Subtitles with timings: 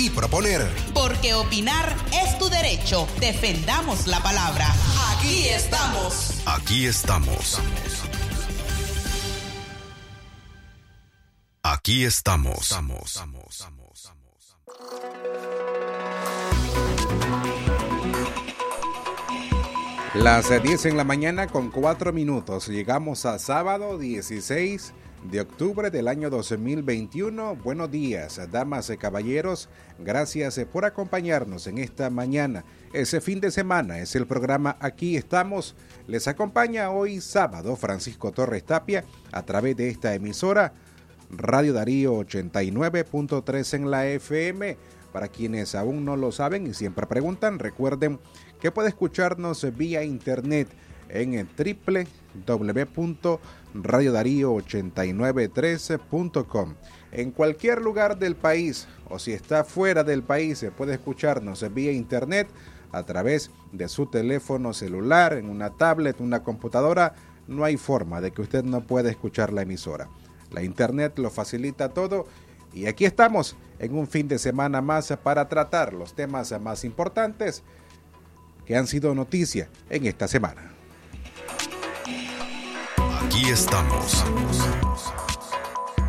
[0.00, 0.66] y proponer.
[0.94, 3.06] Porque opinar es tu derecho.
[3.20, 4.66] Defendamos la palabra.
[5.12, 6.40] Aquí estamos.
[6.46, 7.60] Aquí estamos.
[11.62, 12.72] Aquí estamos.
[20.14, 22.68] Las 10 en la mañana con 4 minutos.
[22.68, 27.56] Llegamos a sábado 16 de octubre del año 2021.
[27.56, 29.68] Buenos días, damas y caballeros.
[29.98, 32.64] Gracias por acompañarnos en esta mañana.
[32.92, 35.76] Ese fin de semana es el programa Aquí estamos.
[36.06, 40.72] Les acompaña hoy sábado Francisco Torres Tapia a través de esta emisora
[41.30, 44.76] Radio Darío 89.3 en la FM.
[45.12, 48.20] Para quienes aún no lo saben y siempre preguntan, recuerden
[48.60, 50.68] que puede escucharnos vía internet
[51.08, 51.34] en
[53.74, 56.74] www.radiodarío8913.com.
[57.12, 62.48] En cualquier lugar del país o si está fuera del país, puede escucharnos vía internet
[62.92, 67.14] a través de su teléfono celular, en una tablet, una computadora.
[67.46, 70.08] No hay forma de que usted no pueda escuchar la emisora.
[70.50, 72.26] La internet lo facilita todo
[72.72, 77.62] y aquí estamos en un fin de semana más para tratar los temas más importantes
[78.64, 80.79] que han sido noticia en esta semana.
[83.40, 84.24] Aquí estamos.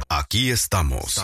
[0.09, 1.23] Aquí estamos.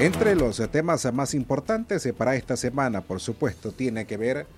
[0.00, 4.48] Entre los temas más importantes para esta semana, por supuesto, tiene que ver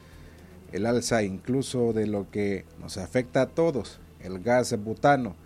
[0.73, 5.37] el alza incluso de lo que nos afecta a todos, el gas butano,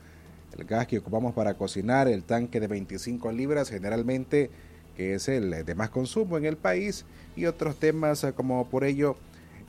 [0.56, 4.50] el gas que ocupamos para cocinar, el tanque de 25 libras, generalmente
[4.96, 9.16] que es el de más consumo en el país, y otros temas como por ello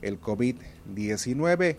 [0.04, 1.76] el COVID-19.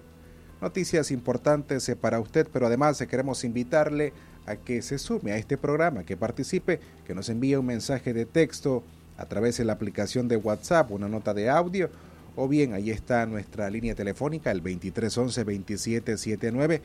[0.62, 4.14] Noticias importantes para usted, pero además queremos invitarle
[4.46, 8.26] a que se sume a este programa, que participe, que nos envíe un mensaje de
[8.26, 8.84] texto
[9.18, 11.90] a través de la aplicación de WhatsApp, una nota de audio,
[12.36, 16.82] o bien ahí está nuestra línea telefónica, el 2311-2779.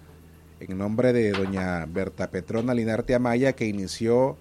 [0.60, 4.36] en nombre de doña Berta Petrona Linarte Amaya que inició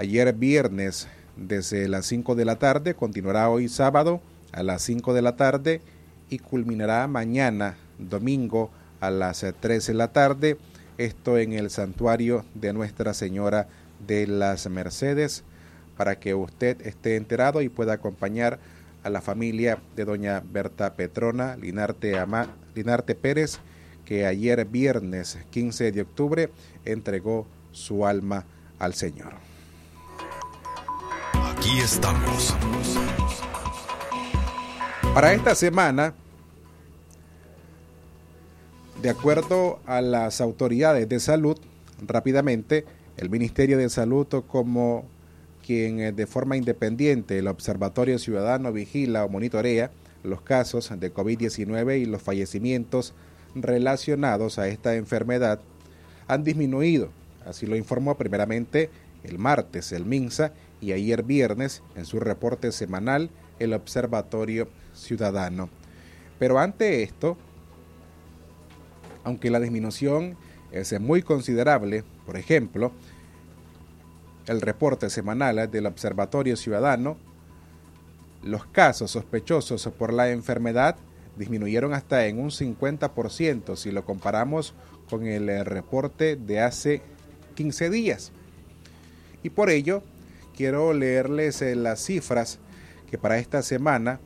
[0.00, 5.20] ayer viernes desde las 5 de la tarde, continuará hoy sábado a las 5 de
[5.20, 5.82] la tarde
[6.30, 10.56] y culminará mañana domingo a las 3 de la tarde,
[10.96, 13.68] esto en el santuario de Nuestra Señora
[14.06, 15.44] de las Mercedes,
[15.98, 18.58] para que usted esté enterado y pueda acompañar
[19.02, 22.16] a la familia de doña Berta Petrona Linarte,
[22.74, 23.58] Linarte Pérez,
[24.06, 26.50] que ayer viernes 15 de octubre
[26.86, 28.46] entregó su alma
[28.78, 29.49] al Señor.
[31.78, 32.56] Estamos.
[35.14, 36.14] Para esta semana,
[39.00, 41.56] de acuerdo a las autoridades de salud,
[42.06, 42.84] rápidamente,
[43.16, 45.04] el Ministerio de Salud como
[45.64, 49.90] quien eh, de forma independiente el Observatorio Ciudadano vigila o monitorea
[50.24, 53.14] los casos de COVID-19 y los fallecimientos
[53.54, 55.60] relacionados a esta enfermedad
[56.26, 57.10] han disminuido.
[57.46, 58.90] Así lo informó primeramente
[59.22, 65.68] el martes el MINSA y ayer viernes en su reporte semanal el Observatorio Ciudadano.
[66.38, 67.36] Pero ante esto,
[69.24, 70.36] aunque la disminución
[70.72, 72.92] es muy considerable, por ejemplo,
[74.46, 77.16] el reporte semanal del Observatorio Ciudadano,
[78.42, 80.96] los casos sospechosos por la enfermedad
[81.36, 84.74] disminuyeron hasta en un 50% si lo comparamos
[85.08, 87.02] con el reporte de hace
[87.54, 88.32] 15 días.
[89.42, 90.02] Y por ello,
[90.60, 92.58] quiero leerles eh, las cifras
[93.10, 94.20] que para esta semana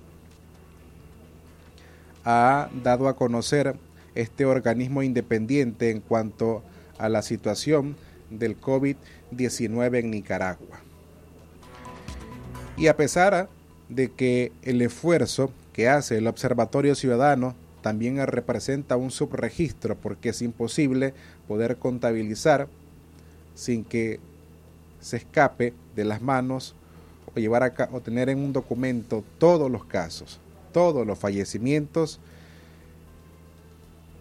[2.25, 3.77] ha dado a conocer
[4.17, 6.65] este organismo independiente en cuanto
[6.99, 7.95] a la situación
[8.31, 10.81] del COVID-19 en Nicaragua.
[12.77, 13.49] Y a pesar
[13.89, 20.43] de que el esfuerzo que hace el Observatorio Ciudadano también representa un subregistro porque es
[20.43, 21.15] imposible
[21.47, 22.67] poder contabilizar
[23.55, 24.19] sin que
[25.05, 26.75] se escape de las manos
[27.27, 30.41] o llevar a o tener en un documento todos los casos,
[30.73, 32.21] todos los fallecimientos.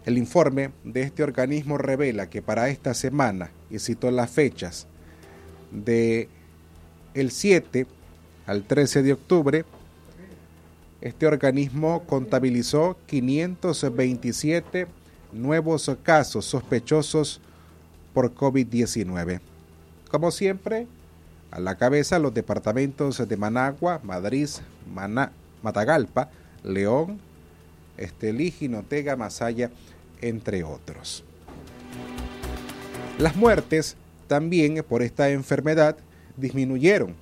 [0.04, 4.86] El informe de este organismo revela que para esta semana, y cito las fechas,
[5.72, 6.28] de
[7.14, 7.86] el 7
[8.46, 9.64] al 13 de octubre,
[11.00, 14.86] este organismo contabilizó 527
[15.32, 17.40] nuevos casos sospechosos
[18.12, 19.53] por COVID-19.
[20.14, 20.86] Como siempre,
[21.50, 24.48] a la cabeza los departamentos de Managua, Madrid,
[25.60, 26.30] Matagalpa,
[26.62, 27.18] León,
[27.96, 29.72] Estelí, Jinotega, Masaya,
[30.20, 31.24] entre otros.
[33.18, 33.96] Las muertes
[34.28, 35.96] también por esta enfermedad
[36.36, 37.16] disminuyeron.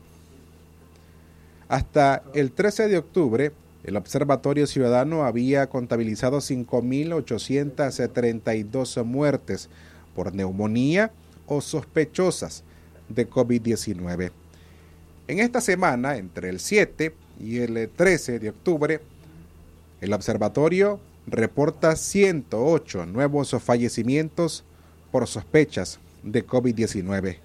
[1.71, 3.53] Hasta el 13 de octubre,
[3.85, 9.71] el Observatorio Ciudadano había contabilizado 5.832 muertes
[10.15, 11.11] por neumonía
[11.47, 12.65] o sospechosas
[13.15, 14.31] de COVID-19.
[15.29, 19.01] En esta semana, entre el 7 y el 13 de octubre,
[20.01, 24.65] el observatorio reporta 108 nuevos fallecimientos
[25.11, 27.39] por sospechas de COVID-19,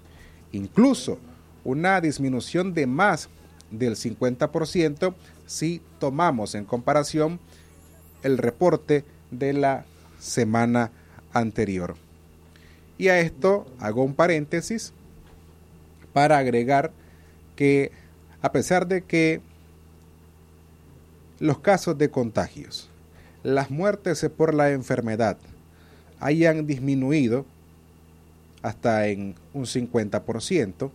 [0.52, 1.18] incluso
[1.64, 3.28] una disminución de más
[3.70, 5.14] del 50%
[5.46, 7.38] si tomamos en comparación
[8.22, 9.84] el reporte de la
[10.18, 10.90] semana
[11.32, 11.94] anterior.
[12.96, 14.92] Y a esto hago un paréntesis
[16.18, 16.90] para agregar
[17.54, 17.92] que
[18.42, 19.40] a pesar de que
[21.38, 22.88] los casos de contagios,
[23.44, 25.38] las muertes por la enfermedad
[26.18, 27.46] hayan disminuido
[28.62, 30.90] hasta en un 50%,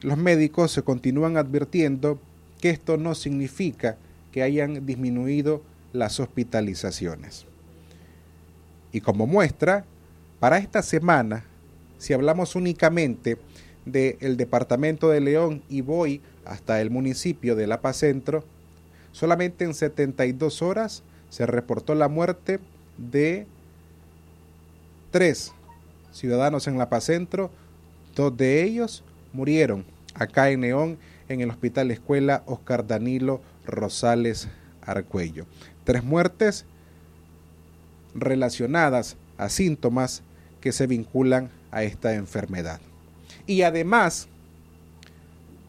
[0.00, 2.18] los médicos se continúan advirtiendo
[2.62, 3.98] que esto no significa
[4.32, 5.62] que hayan disminuido
[5.92, 7.44] las hospitalizaciones.
[8.90, 9.84] Y como muestra,
[10.38, 11.44] para esta semana
[12.00, 13.36] si hablamos únicamente
[13.84, 18.44] del departamento de León y voy hasta el municipio de La Paz Centro,
[19.12, 22.58] solamente en 72 horas se reportó la muerte
[22.98, 23.46] de
[25.10, 25.52] tres
[26.12, 27.50] ciudadanos en La Paz Centro,
[28.14, 29.84] dos de ellos murieron
[30.14, 30.98] acá en León
[31.28, 34.48] en el Hospital Escuela Oscar Danilo Rosales
[34.82, 35.46] Arcuello.
[35.84, 36.64] Tres muertes
[38.14, 40.22] relacionadas a síntomas
[40.60, 42.80] que se vinculan a esta enfermedad.
[43.50, 44.28] Y además,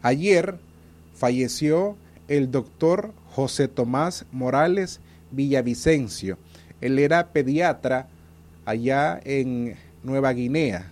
[0.04, 0.60] ayer
[1.16, 1.98] falleció
[2.28, 5.00] el doctor José Tomás Morales
[5.31, 6.38] Villavicencio.
[6.80, 8.07] Él era pediatra
[8.66, 10.91] allá en Nueva Guinea.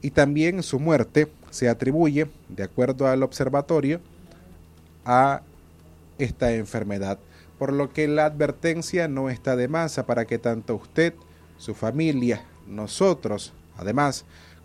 [0.00, 4.00] Y también su muerte se atribuye, de acuerdo al observatorio,
[5.04, 5.42] a
[6.18, 7.18] esta enfermedad.
[7.58, 11.14] Por lo que la advertencia no está de más para que tanto usted,
[11.58, 14.24] su familia, nosotros, además,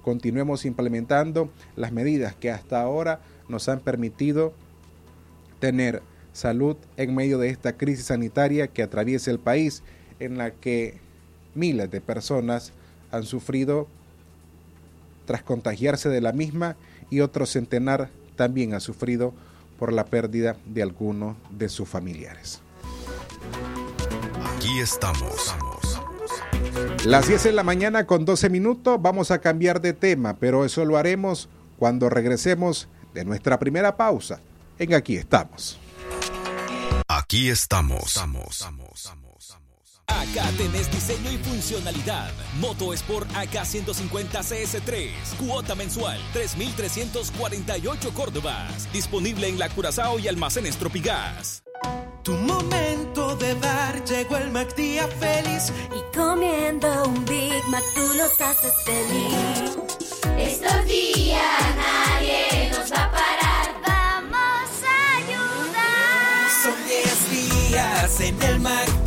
[0.09, 4.53] continuemos implementando las medidas que hasta ahora nos han permitido
[5.59, 6.01] tener
[6.33, 9.83] salud en medio de esta crisis sanitaria que atraviesa el país,
[10.19, 10.97] en la que
[11.53, 12.73] miles de personas
[13.11, 13.87] han sufrido
[15.27, 16.75] tras contagiarse de la misma
[17.11, 19.31] y otro centenar también ha sufrido
[19.77, 22.61] por la pérdida de alguno de sus familiares.
[24.55, 25.53] Aquí estamos
[27.05, 30.85] las 10 de la mañana con 12 minutos vamos a cambiar de tema, pero eso
[30.85, 34.41] lo haremos cuando regresemos de nuestra primera pausa.
[34.77, 35.79] En Aquí estamos.
[37.07, 38.19] Aquí estamos.
[40.07, 42.31] Acá tenés diseño y funcionalidad.
[42.59, 45.11] Moto Sport AK150 CS3.
[45.37, 48.91] Cuota mensual 3.348 Córdobas.
[48.91, 51.63] Disponible en la Curazao y almacenes Tropigas.
[52.23, 55.71] Tu momento de dar llegó el McDía feliz.
[55.95, 59.77] Y comiendo un Big Mac tú los haces feliz.
[60.37, 61.41] Estos días
[61.77, 63.67] nadie nos va a parar.
[63.87, 66.49] Vamos a ayudar.
[66.63, 68.98] Son 10 días en el McDía.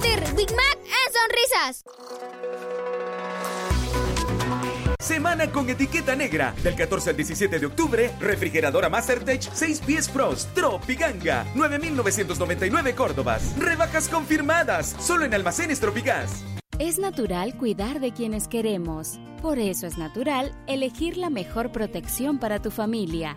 [0.00, 1.84] Big Mac en sonrisas.
[4.98, 6.54] Semana con etiqueta negra.
[6.62, 11.44] Del 14 al 17 de octubre, refrigeradora Mastertech 6 pies Frost Tropiganga.
[11.54, 13.58] 9,999 Córdobas.
[13.58, 14.96] Rebajas confirmadas.
[14.98, 16.42] Solo en almacenes Tropigas.
[16.78, 19.20] Es natural cuidar de quienes queremos.
[19.42, 23.36] Por eso es natural elegir la mejor protección para tu familia.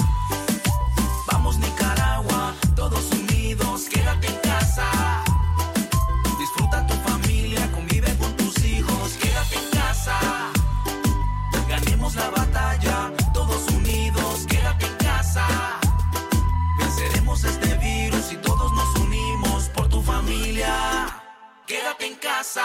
[21.71, 22.61] Quédate en casa.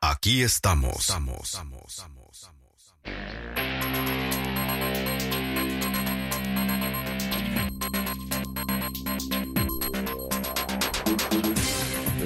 [0.00, 1.12] Aquí estamos.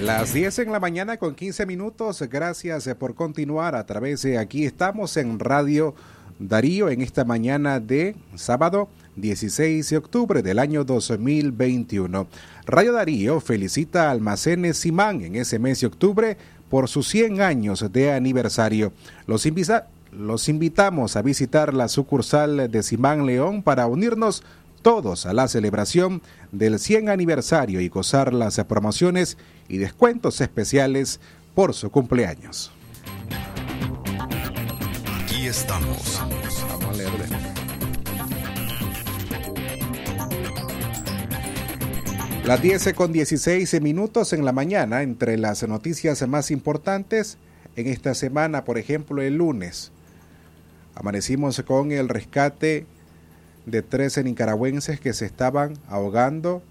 [0.03, 2.21] Las 10 en la mañana con 15 minutos.
[2.29, 5.95] Gracias por continuar a través de aquí estamos en Radio
[6.49, 12.27] Darío en esta mañana de sábado 16 de octubre del año 2021.
[12.67, 16.37] Radio Darío felicita a Almacenes Simán en ese mes de octubre
[16.69, 18.93] por sus 100 años de aniversario.
[19.29, 24.43] Los, invita los invitamos a visitar la sucursal de Simán León para unirnos
[24.83, 31.21] todos a la celebración del 100 aniversario y gozar las promociones y descuentos especiales
[31.55, 32.73] por su cumpleaños.
[35.53, 36.19] Estamos.
[36.67, 37.27] Vamos a leerle.
[42.47, 47.37] Las 10 con 16 minutos en la mañana, entre las noticias más importantes
[47.77, 49.93] en esta semana, por ejemplo, el lunes,
[50.95, 52.87] amanecimos con el rescate
[53.67, 56.63] de 13 nicaragüenses que se estaban ahogando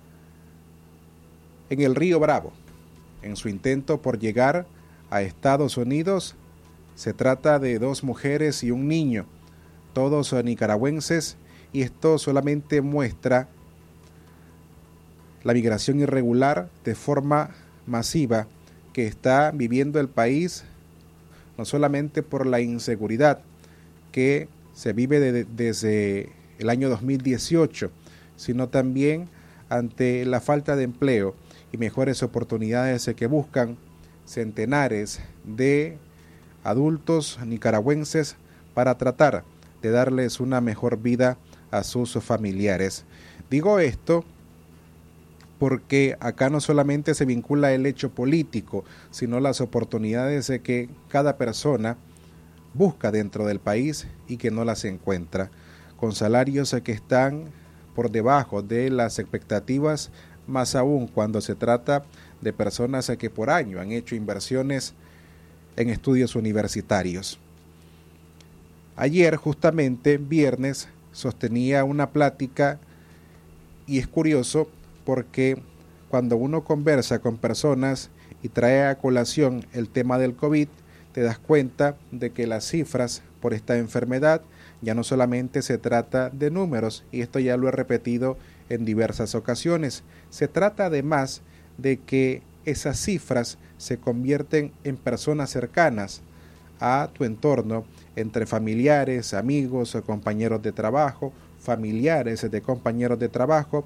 [1.69, 2.51] en el río Bravo.
[3.21, 4.65] En su intento por llegar
[5.11, 6.35] a Estados Unidos,
[6.95, 9.25] se trata de dos mujeres y un niño,
[9.93, 11.37] todos nicaragüenses,
[11.73, 13.47] y esto solamente muestra
[15.43, 17.51] la migración irregular de forma
[17.87, 18.47] masiva
[18.93, 20.63] que está viviendo el país,
[21.57, 23.41] no solamente por la inseguridad
[24.11, 26.29] que se vive de, desde
[26.59, 27.91] el año 2018,
[28.35, 29.29] sino también
[29.69, 31.35] ante la falta de empleo
[31.71, 33.77] y mejores oportunidades que buscan
[34.25, 35.97] centenares de
[36.63, 38.35] adultos nicaragüenses
[38.73, 39.43] para tratar
[39.81, 41.37] de darles una mejor vida
[41.71, 43.05] a sus familiares.
[43.49, 44.23] Digo esto
[45.59, 51.97] porque acá no solamente se vincula el hecho político, sino las oportunidades que cada persona
[52.73, 55.51] busca dentro del país y que no las encuentra,
[55.97, 57.45] con salarios que están
[57.93, 60.09] por debajo de las expectativas,
[60.47, 62.03] más aún cuando se trata
[62.41, 64.95] de personas que por año han hecho inversiones
[65.77, 67.39] en estudios universitarios.
[68.95, 72.79] Ayer, justamente, viernes, sostenía una plática
[73.87, 74.69] y es curioso
[75.05, 75.61] porque
[76.09, 78.09] cuando uno conversa con personas
[78.43, 80.67] y trae a colación el tema del COVID,
[81.13, 84.41] te das cuenta de que las cifras por esta enfermedad
[84.81, 88.37] ya no solamente se trata de números, y esto ya lo he repetido
[88.69, 91.41] en diversas ocasiones, se trata además
[91.77, 96.21] de que esas cifras se convierten en personas cercanas
[96.79, 97.83] a tu entorno,
[98.15, 103.83] entre familiares, amigos compañeros de trabajo, familiares de compañeros de trabajo,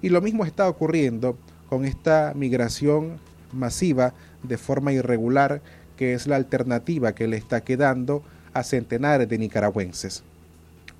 [0.00, 1.36] y lo mismo está ocurriendo
[1.68, 3.18] con esta migración
[3.52, 5.60] masiva de forma irregular
[5.98, 8.22] que es la alternativa que le está quedando
[8.54, 10.22] a centenares de nicaragüenses.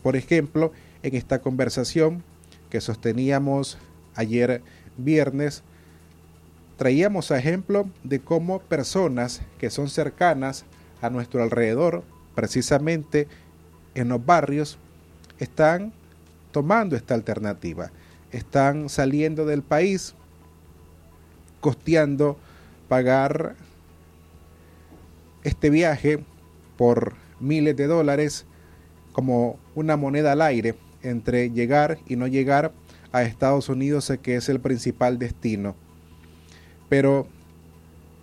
[0.02, 0.70] Por ejemplo,
[1.02, 2.22] en esta conversación
[2.68, 3.78] que sosteníamos
[4.14, 4.60] ayer
[4.98, 5.62] viernes,
[6.76, 10.64] traíamos ejemplo de cómo personas que son cercanas
[11.00, 12.02] a nuestro alrededor,
[12.34, 13.28] precisamente
[13.94, 14.78] en los barrios,
[15.38, 15.92] están
[16.52, 17.90] tomando esta alternativa,
[18.32, 20.14] están saliendo del país,
[21.60, 22.38] costeando
[22.88, 23.56] pagar
[25.42, 26.22] este viaje
[26.76, 28.46] por miles de dólares
[29.12, 32.72] como una moneda al aire entre llegar y no llegar
[33.12, 35.76] a Estados Unidos, que es el principal destino.
[36.88, 37.26] Pero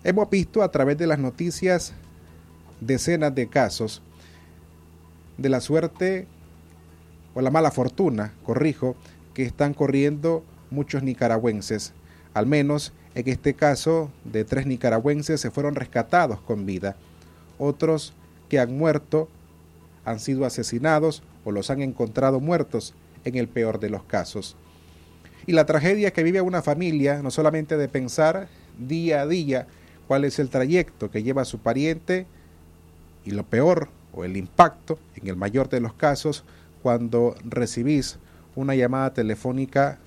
[0.04, 1.94] hemos visto a través de las noticias
[2.80, 4.02] decenas de casos
[5.38, 6.28] de la suerte
[7.34, 8.96] o la mala fortuna, corrijo,
[9.34, 11.94] que están corriendo muchos nicaragüenses.
[12.34, 16.96] Al menos en este caso de tres nicaragüenses se fueron rescatados con vida.
[17.58, 18.14] Otros
[18.50, 19.30] que han muerto
[20.06, 24.56] han sido asesinados o los han encontrado muertos en el peor de los casos.
[25.48, 29.68] Y la tragedia que vive una familia, no solamente de pensar día a día
[30.08, 32.26] cuál es el trayecto que lleva su pariente,
[33.26, 36.44] y lo peor, o el impacto, en el mayor de los casos,
[36.82, 38.18] cuando recibís
[38.56, 40.00] una llamada telefónica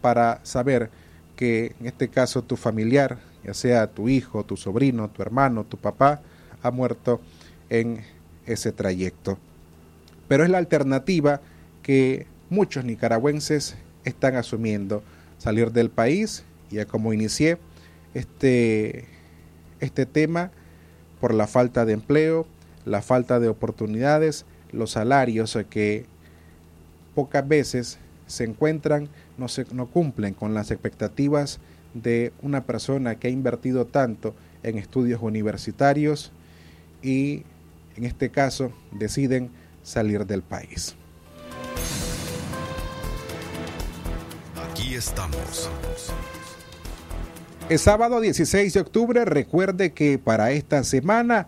[0.00, 0.90] para saber
[1.36, 5.76] que en este caso tu familiar, ya sea tu hijo, tu sobrino, tu hermano, tu
[5.76, 6.20] papá,
[6.62, 7.20] ha muerto
[7.70, 8.04] en
[8.46, 9.38] ese trayecto.
[10.28, 11.40] Pero es la alternativa
[11.82, 15.02] que muchos nicaragüenses están asumiendo,
[15.38, 17.58] salir del país, ya como inicié
[18.14, 19.06] este,
[19.80, 20.50] este tema,
[21.20, 22.46] por la falta de empleo,
[22.84, 26.06] la falta de oportunidades, los salarios que
[27.14, 31.58] pocas veces se encuentran, no, se, no cumplen con las expectativas
[31.94, 36.32] de una persona que ha invertido tanto en estudios universitarios
[37.02, 37.44] y
[37.96, 39.50] en este caso deciden
[39.82, 40.94] salir del país.
[44.88, 45.68] Aquí estamos.
[47.68, 51.46] El sábado 16 de octubre recuerde que para esta semana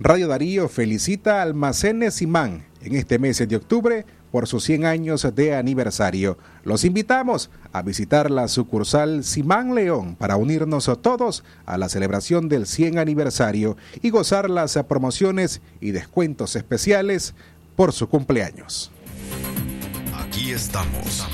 [0.00, 5.28] Radio Darío felicita a Almacenes Simán en este mes de octubre por sus 100 años
[5.32, 6.38] de aniversario.
[6.64, 12.48] Los invitamos a visitar la sucursal Simán León para unirnos a todos a la celebración
[12.48, 17.32] del 100 aniversario y gozar las promociones y descuentos especiales
[17.76, 18.90] por su cumpleaños.
[20.18, 21.28] Aquí estamos.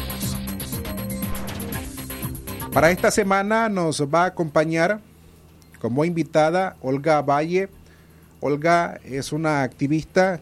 [2.77, 5.01] Para esta semana nos va a acompañar
[5.81, 7.71] como invitada Olga Valle.
[8.41, 10.41] Olga es una activista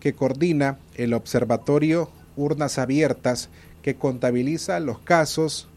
[0.00, 3.50] que coordina el Observatorio Urnas Abiertas
[3.82, 5.68] que contabiliza los casos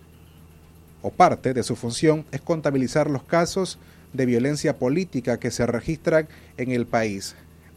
[1.02, 3.78] o parte de su función es contabilizar los casos
[4.14, 7.36] de violencia política que se registran en el país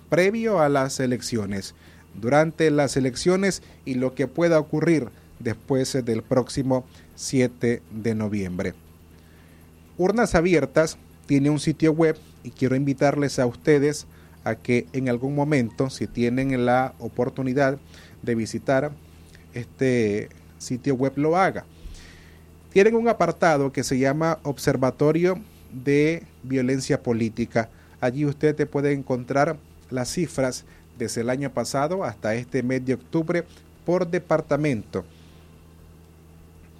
[0.09, 1.75] previo a las elecciones,
[2.15, 5.09] durante las elecciones y lo que pueda ocurrir
[5.41, 6.85] después del próximo
[7.17, 8.75] 7 de noviembre.
[9.97, 14.07] Urnas Abiertas tiene un sitio web y quiero invitarles a ustedes
[14.45, 17.79] a que en algún momento, si tienen la oportunidad
[18.23, 18.93] de visitar
[19.55, 21.65] este sitio web, lo haga.
[22.73, 25.39] Tienen un apartado que se llama Observatorio
[25.73, 27.71] de Violencia Política.
[28.01, 29.57] Allí usted te puede encontrar
[29.91, 30.65] las cifras
[30.99, 33.45] desde el año pasado hasta este mes de octubre
[33.85, 35.05] por departamento.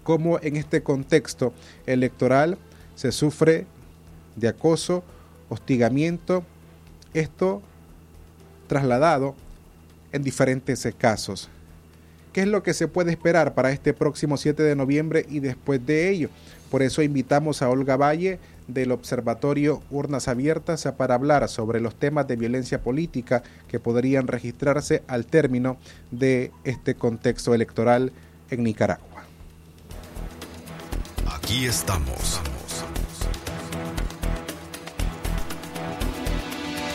[0.05, 1.53] Como en este contexto
[1.87, 2.59] electoral
[2.95, 3.67] se sufre
[4.37, 5.03] de acoso,
[5.49, 6.45] hostigamiento,
[7.15, 7.63] esto
[8.69, 9.35] trasladado
[10.13, 11.49] en diferentes casos.
[12.33, 15.85] ¿Qué es lo que se puede esperar para este próximo 7 de noviembre y después
[15.87, 16.31] de ello?
[16.71, 22.27] Por eso invitamos a Olga Valle del Observatorio Urnas Abiertas para hablar sobre los temas
[22.27, 25.77] de violencia política que podrían registrarse al término
[26.11, 28.11] de este contexto electoral
[28.51, 29.14] en Nicaragua.
[31.45, 32.41] Aquí estamos.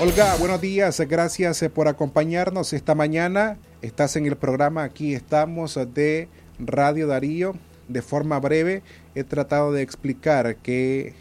[0.02, 1.00] Olga, buenos días.
[1.02, 3.60] Gracias por acompañarnos esta mañana.
[3.84, 7.54] Estás en el programa Aquí estamos de Radio Darío.
[7.90, 8.82] De forma breve
[9.14, 11.14] he tratado de explicar qué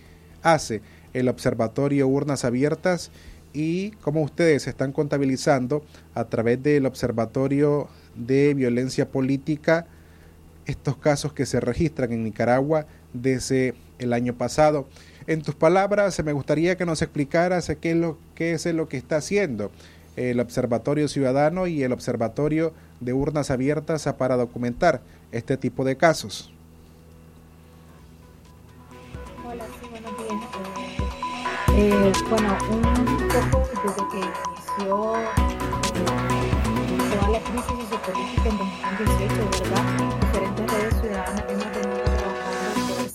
[0.42, 0.80] hace
[1.12, 3.10] el Observatorio Urnas Abiertas
[3.52, 9.86] y cómo ustedes están contabilizando a través del Observatorio de Violencia Política
[10.64, 14.88] estos casos que se registran en Nicaragua desde el año pasado.
[15.26, 18.96] En tus palabras, me gustaría que nos explicaras qué es lo, qué es lo que
[18.96, 19.70] está haciendo
[20.18, 26.52] el Observatorio Ciudadano y el Observatorio de Urnas Abiertas para documentar este tipo de casos.
[29.46, 30.42] Hola, sí, buenos días.
[31.76, 35.14] Eh, bueno, un poco desde que inició
[37.10, 39.84] toda la crisis sociopolítica en 2018, ¿verdad?
[40.20, 41.77] Diferentes redes ciudadanas hemos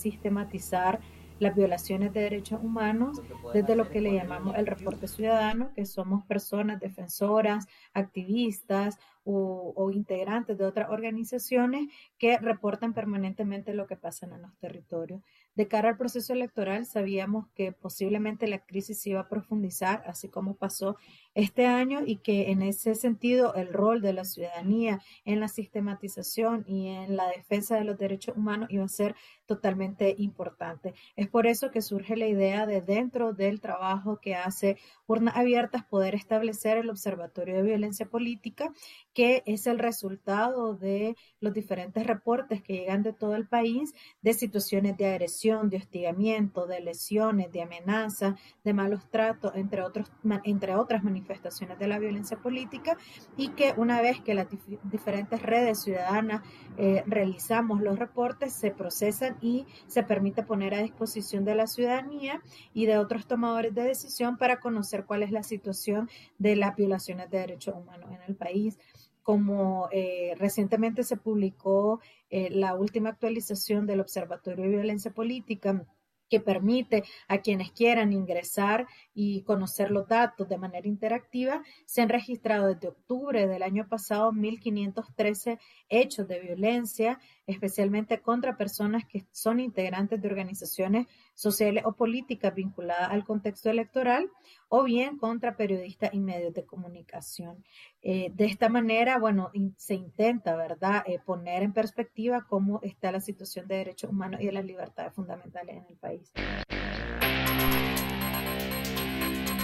[0.04, 1.00] sistematizar
[1.39, 3.22] las violaciones de derechos humanos
[3.54, 9.92] desde lo que le llamamos el reporte ciudadano, que somos personas defensoras, activistas o, o,
[9.92, 11.88] integrantes de otras organizaciones
[12.18, 15.22] que reportan permanentemente lo que pasa en los territorios.
[15.56, 20.30] De cara al proceso electoral, sabíamos que posiblemente la crisis se iba a profundizar, así
[20.30, 20.98] como pasó
[21.36, 26.63] este año, y que en ese sentido el rol de la ciudadanía en la sistematización
[26.67, 29.15] y en la defensa de los derechos humanos iba a ser
[29.46, 30.93] totalmente importante.
[31.15, 35.84] Es por eso que surge la idea de dentro del trabajo que hace Urnas Abiertas
[35.86, 38.72] poder establecer el Observatorio de Violencia Política,
[39.13, 44.34] que es el resultado de los diferentes reportes que llegan de todo el país de
[44.34, 50.12] situaciones de agresión, de hostigamiento, de lesiones, de amenaza, de malos tratos, entre, otros,
[50.43, 52.98] entre otras manifestaciones de la violencia política,
[53.38, 56.42] y que una vez que las dif diferentes redes ciudadanas
[56.78, 62.42] eh, realizamos los reportes, se procesan y se permite poner a disposición de la ciudadanía
[62.74, 67.30] y de otros tomadores de decisión para conocer cuál es la situación de las violaciones
[67.30, 68.78] de derechos humanos en el país.
[69.22, 75.86] Como eh, recientemente se publicó eh, la última actualización del Observatorio de Violencia Política
[76.30, 82.10] que permite a quienes quieran ingresar y conocer los datos de manera interactiva, se han
[82.10, 89.60] registrado desde octubre del año pasado 1.513 hechos de violencia, especialmente contra personas que son
[89.60, 94.30] integrantes de organizaciones sociales o políticas vinculadas al contexto electoral
[94.69, 97.63] o bien contra periodistas y medios de comunicación.
[98.02, 103.12] Eh, de esta manera, bueno, in, se intenta, ¿verdad?, eh, poner en perspectiva cómo está
[103.12, 106.32] la situación de derechos humanos y de las libertades fundamentales en el país.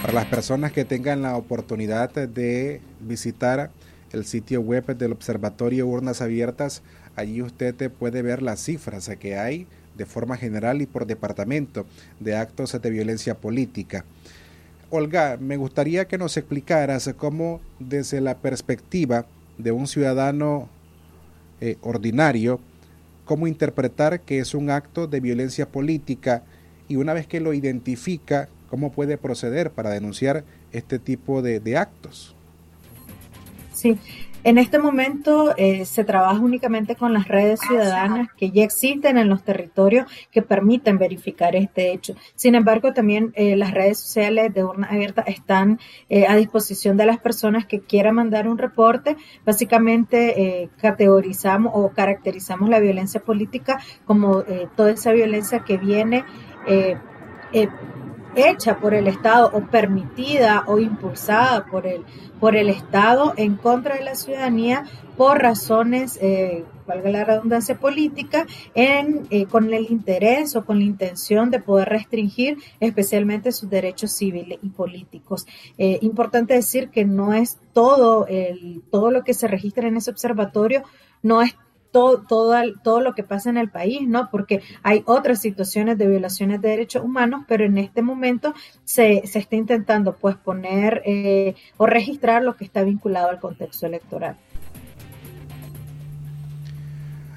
[0.02, 3.70] Para las personas que tengan la oportunidad de visitar
[4.12, 6.82] el sitio web del Observatorio Urnas Abiertas,
[7.16, 9.66] allí usted puede ver las cifras que hay
[9.98, 11.84] de forma general y por departamento
[12.18, 14.06] de actos de violencia política.
[14.88, 19.26] Olga, me gustaría que nos explicaras cómo desde la perspectiva
[19.58, 20.68] de un ciudadano
[21.60, 22.58] eh, ordinario,
[23.26, 26.42] cómo interpretar que es un acto de violencia política
[26.88, 32.36] y una vez que lo identifica, cómo puede proceder para denunciar este tipo de, actos.
[33.72, 33.98] Sí,
[34.44, 39.28] en este momento eh, se trabaja únicamente con las redes ciudadanas que ya existen en
[39.28, 42.14] los territorios que permiten verificar este hecho.
[42.36, 45.78] Sin embargo, también eh, las redes sociales de urna abierta están
[46.08, 49.16] eh, a disposición de las personas que quieran mandar un reporte.
[49.44, 54.42] Básicamente categorizamos o caracterizamos la violencia política como
[54.76, 56.24] toda esa violencia que viene
[58.34, 62.04] hecha por el Estado o permitida o impulsada por el,
[62.38, 64.84] por el Estado en contra de la ciudadanía
[65.16, 70.84] por razones, eh, valga la redundancia política, en, eh, con el interés o con la
[70.84, 75.46] intención de poder restringir especialmente sus derechos civiles y políticos.
[75.76, 80.10] Eh, importante decir que no es todo, el, todo lo que se registra en ese
[80.10, 80.84] observatorio,
[81.22, 81.54] no es
[81.90, 84.30] todo, todo, todo lo que pasa en el país, ¿no?
[84.30, 89.38] Porque hay otras situaciones de violaciones de derechos humanos, pero en este momento se, se
[89.38, 94.36] está intentando pues poner eh, o registrar lo que está vinculado al contexto electoral.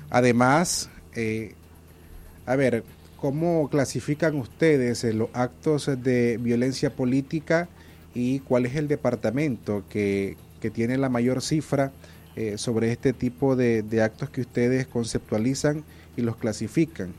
[0.09, 1.55] Además, eh,
[2.45, 2.83] a ver,
[3.15, 7.67] ¿cómo clasifican ustedes los actos de violencia política
[8.13, 11.91] y cuál es el departamento que, que tiene la mayor cifra?
[12.35, 15.83] Eh, sobre este tipo de, de, actos que ustedes conceptualizan
[16.17, 17.13] y los clasifican.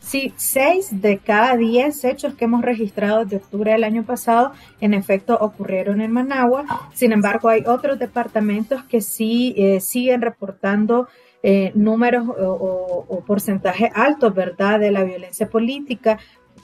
[0.00, 4.94] Sí, seis de cada diez hechos que hemos registrado desde octubre del año pasado, en
[4.94, 6.64] efecto, ocurrieron en Managua.
[6.94, 11.08] Sin embargo, hay otros departamentos que sí eh, siguen reportando
[11.42, 16.18] eh, números o, o porcentajes altos, ¿verdad?, de la violencia política,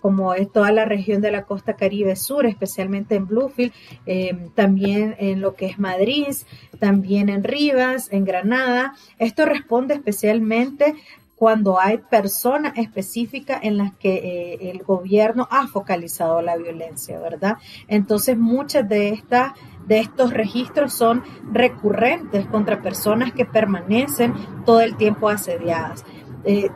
[0.05, 3.73] como es toda la región de la costa caribe sur, especialmente en Bluefield,
[4.05, 6.27] eh, también en lo que es Madrid,
[6.79, 8.93] también en Rivas, en Granada.
[9.19, 10.95] Esto responde especialmente
[11.37, 17.57] cuando hay personas específicas en las que eh, el gobierno ha focalizado la violencia, ¿verdad?
[17.89, 19.53] Entonces, muchas de estas
[19.87, 24.35] de estos registros son recurrentes contra personas que permanecen
[24.67, 26.05] todo el tiempo asediadas.
[26.45, 26.69] Eh,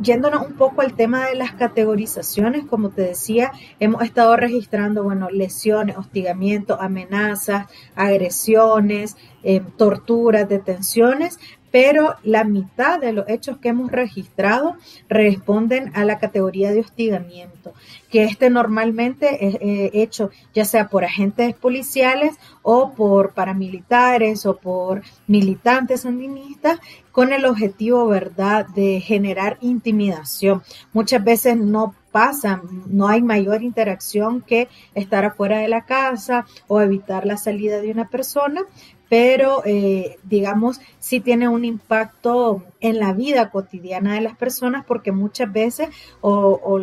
[0.00, 5.28] yéndonos un poco al tema de las categorizaciones, como te decía, hemos estado registrando, bueno,
[5.30, 11.38] lesiones, hostigamiento, amenazas, agresiones, eh, torturas, detenciones,
[11.70, 14.76] pero la mitad de los hechos que hemos registrado
[15.08, 17.74] responden a la categoría de hostigamiento,
[18.10, 24.56] que este normalmente es eh, hecho ya sea por agentes policiales o por paramilitares o
[24.56, 26.80] por militantes sandinistas
[27.12, 30.62] con el objetivo, ¿verdad?, de generar intimidación.
[30.92, 36.80] Muchas veces no pasa, no hay mayor interacción que estar afuera de la casa o
[36.80, 38.62] evitar la salida de una persona,
[39.08, 45.12] pero eh, digamos sí tiene un impacto en la vida cotidiana de las personas porque
[45.12, 45.88] muchas veces
[46.20, 46.80] o,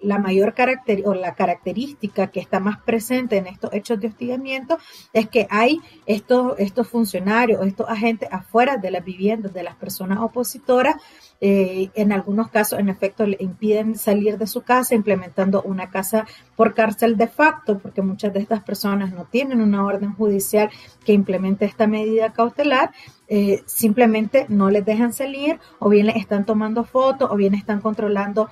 [0.00, 4.78] la mayor caracter, o la característica que está más presente en estos hechos de hostigamiento
[5.12, 10.20] es que hay estos, estos funcionarios, estos agentes afuera de las viviendas de las personas
[10.20, 10.96] opositoras
[11.40, 16.26] eh, en algunos casos, en efecto, le impiden salir de su casa, implementando una casa
[16.56, 20.70] por cárcel de facto, porque muchas de estas personas no tienen una orden judicial
[21.04, 22.90] que implemente esta medida cautelar.
[23.28, 27.80] Eh, simplemente no les dejan salir o bien les están tomando fotos o bien están
[27.82, 28.48] controlando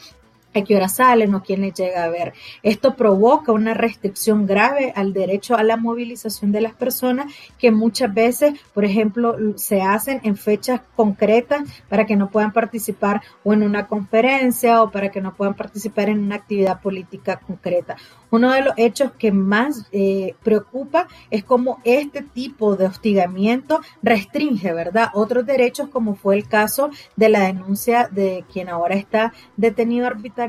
[0.60, 2.32] a qué hora salen o quién les llega a ver.
[2.62, 8.12] Esto provoca una restricción grave al derecho a la movilización de las personas que muchas
[8.12, 13.62] veces, por ejemplo, se hacen en fechas concretas para que no puedan participar o en
[13.62, 17.96] una conferencia o para que no puedan participar en una actividad política concreta.
[18.30, 24.72] Uno de los hechos que más eh, preocupa es cómo este tipo de hostigamiento restringe,
[24.72, 30.06] ¿verdad?, otros derechos como fue el caso de la denuncia de quien ahora está detenido
[30.06, 30.45] arbitrariamente,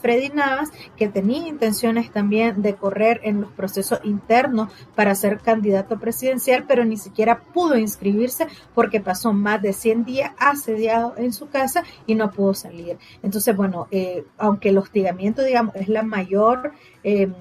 [0.00, 5.98] Freddy Navas, que tenía intenciones también de correr en los procesos internos para ser candidato
[5.98, 11.48] presidencial, pero ni siquiera pudo inscribirse porque pasó más de 100 días asediado en su
[11.48, 12.98] casa y no pudo salir.
[13.22, 16.72] Entonces, bueno, eh, aunque el hostigamiento, digamos, es la mayor
[17.04, 17.34] Em,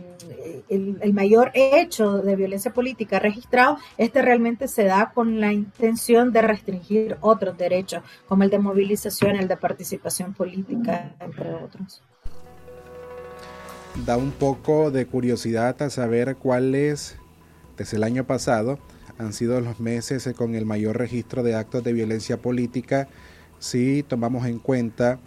[0.69, 6.41] el, mayor hecho de violencia política registrado, este realmente se da con la intención de
[6.41, 12.01] restringir otros derechos, como el de movilización, el de participación política, entre otros.
[14.05, 17.17] Da un poco de curiosidad a saber cuáles,
[17.77, 18.79] desde el año pasado,
[19.17, 23.07] han sido los meses con el mayor registro de actos de violencia política
[23.61, 25.19] si tomamos en cuenta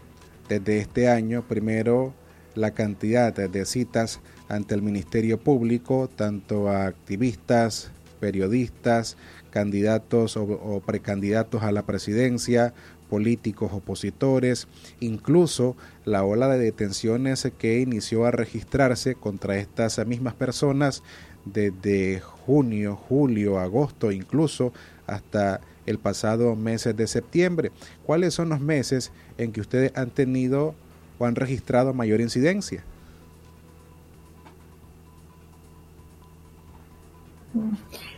[0.48, 2.12] desde este año, primero,
[2.56, 4.20] la cantidad de citas
[4.54, 7.90] ante el Ministerio Público, tanto a activistas,
[8.20, 9.16] periodistas,
[9.50, 12.72] candidatos o, precandidatos a la presidencia,
[13.10, 14.68] políticos opositores,
[15.00, 21.02] incluso la ola de detenciones que inició a registrarse contra estas mismas personas
[21.44, 24.72] desde junio, julio, agosto, incluso
[25.06, 27.72] hasta el pasado mes de septiembre.
[28.04, 30.74] ¿Cuáles son los meses en que ustedes han tenido
[31.18, 32.84] o han registrado mayor incidencia.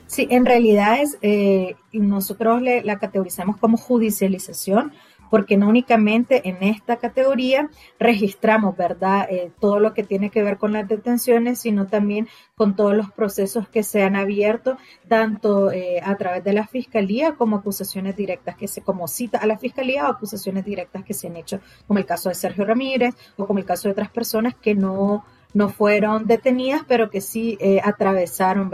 [0.06, 4.92] Sí, en realidad es, eh, nosotros la categorizamos como judicialización
[5.30, 7.68] porque no únicamente en esta categoría
[7.98, 12.76] registramos, ¿verdad?, eh, todo lo que tiene que ver con las detenciones, sino también con
[12.76, 14.76] todos los procesos que se han abierto,
[15.08, 19.46] tanto eh, a través de la fiscalía como acusaciones directas que se, como cita a
[19.46, 23.14] la fiscalía o acusaciones directas que se han hecho, como el caso de Sergio Ramírez
[23.36, 27.58] o como el caso de otras personas que no, no fueron detenidas, pero que sí
[27.82, 28.70] atravesaron.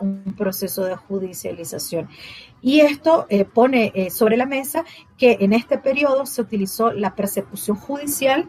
[0.00, 2.08] Un proceso de judicialización.
[2.60, 4.84] Y esto eh, pone eh, sobre la mesa
[5.16, 8.48] que en este periodo se utilizó la persecución judicial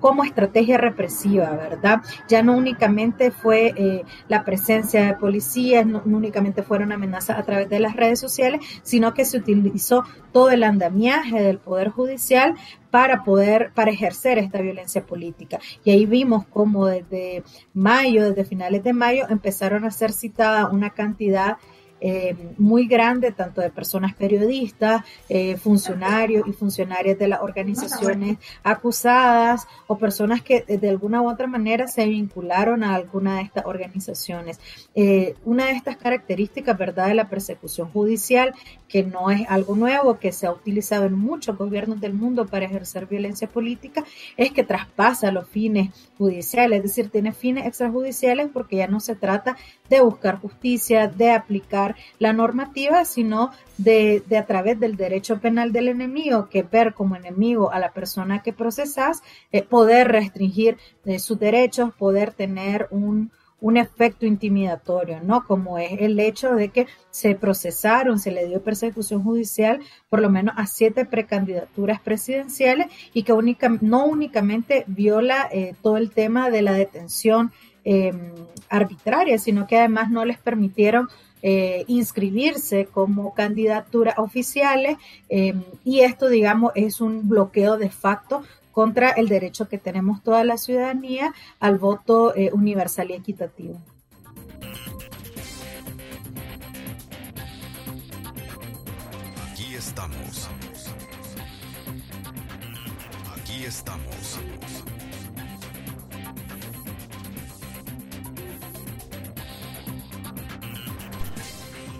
[0.00, 2.02] como estrategia represiva, ¿verdad?
[2.28, 7.68] Ya no únicamente fue eh, la presencia de policías, no, únicamente fueron amenazas a través
[7.68, 12.54] de las redes sociales, sino que se utilizó todo el andamiaje del Poder Judicial
[12.90, 15.58] para poder, para ejercer esta violencia política.
[15.84, 17.42] Y ahí vimos cómo desde
[17.74, 21.58] mayo, desde finales de mayo, empezaron a ser citada una cantidad
[22.00, 29.66] eh, muy grande, tanto de personas periodistas, eh, funcionarios y funcionarias de las organizaciones acusadas
[29.86, 34.60] o personas que de alguna u otra manera se vincularon a alguna de estas organizaciones.
[34.94, 38.54] Eh, una de estas características, ¿verdad?, de la persecución judicial,
[38.88, 42.64] que no es algo nuevo, que se ha utilizado en muchos gobiernos del mundo para
[42.64, 44.04] ejercer violencia política,
[44.36, 49.14] es que traspasa los fines judiciales, es decir, tiene fines extrajudiciales porque ya no se
[49.14, 49.56] trata
[49.88, 51.87] de buscar justicia, de aplicar
[52.18, 57.70] la normativa, sino de, a través del derecho penal del enemigo, que ver como enemigo
[57.72, 59.22] a la persona que procesas,
[59.52, 65.44] eh, poder restringir eh, sus derechos, poder tener un, un efecto intimidatorio, ¿no?
[65.44, 70.30] Como es el hecho de que se procesaron, se le dio persecución judicial por lo
[70.30, 76.50] menos a siete precandidaturas presidenciales y que única, no únicamente viola eh, todo el tema
[76.50, 77.52] de la detención
[77.84, 78.32] em,
[78.68, 81.08] arbitraria, sino que además no les permitieron
[81.42, 84.96] eh, inscribirse como candidaturas oficiales
[85.28, 90.44] em, y esto, digamos, es un bloqueo de facto contra el derecho que tenemos toda
[90.44, 93.80] la ciudadanía al voto eh, universal y equitativo.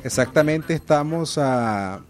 [0.04, 2.00] Exactamente estamos a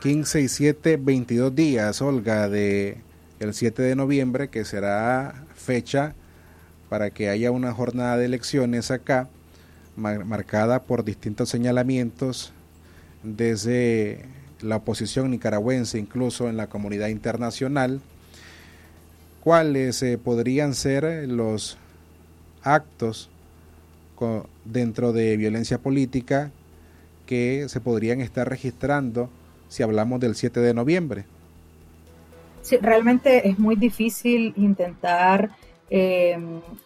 [0.00, 2.98] 15 y 7, 22 días, Olga, de
[3.38, 6.14] el 7 de noviembre, que será fecha
[6.88, 9.28] para que haya una jornada de elecciones acá,
[9.96, 12.52] marcada por distintos señalamientos
[13.22, 14.24] desde
[14.60, 18.00] la oposición nicaragüense, incluso en la comunidad internacional,
[19.40, 21.78] cuáles eh, podrían ser los
[22.62, 23.29] actos
[24.64, 26.50] dentro de violencia política
[27.26, 29.28] que se podrían estar registrando
[29.68, 31.24] si hablamos del 7 de noviembre.
[32.62, 35.50] Sí, realmente es muy difícil intentar
[35.88, 36.38] eh,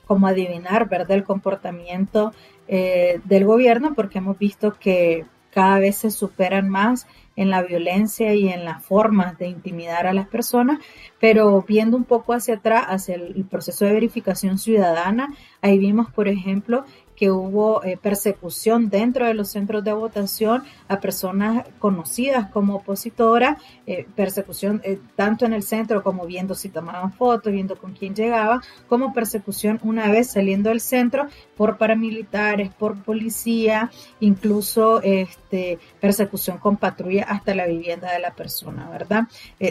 [0.07, 2.33] como adivinar, ¿verdad?, el comportamiento
[2.68, 8.35] eh, del gobierno porque hemos visto que cada vez se superan más en la violencia
[8.35, 10.79] y en las formas de intimidar a las personas,
[11.20, 16.29] pero viendo un poco hacia atrás, hacia el proceso de verificación ciudadana, ahí vimos, por
[16.29, 16.85] ejemplo,
[17.16, 23.59] que hubo eh, persecución dentro de los centros de votación a personas conocidas como opositoras,
[23.87, 28.14] eh, persecución eh, tanto en el centro como viendo si tomaban fotos, viendo con quién
[28.14, 33.90] llegaba, como persecución una vez saliendo del centro por paramilitares, por policía,
[34.21, 39.25] incluso este, persecución con patrulla hasta la vivienda de la persona, ¿verdad?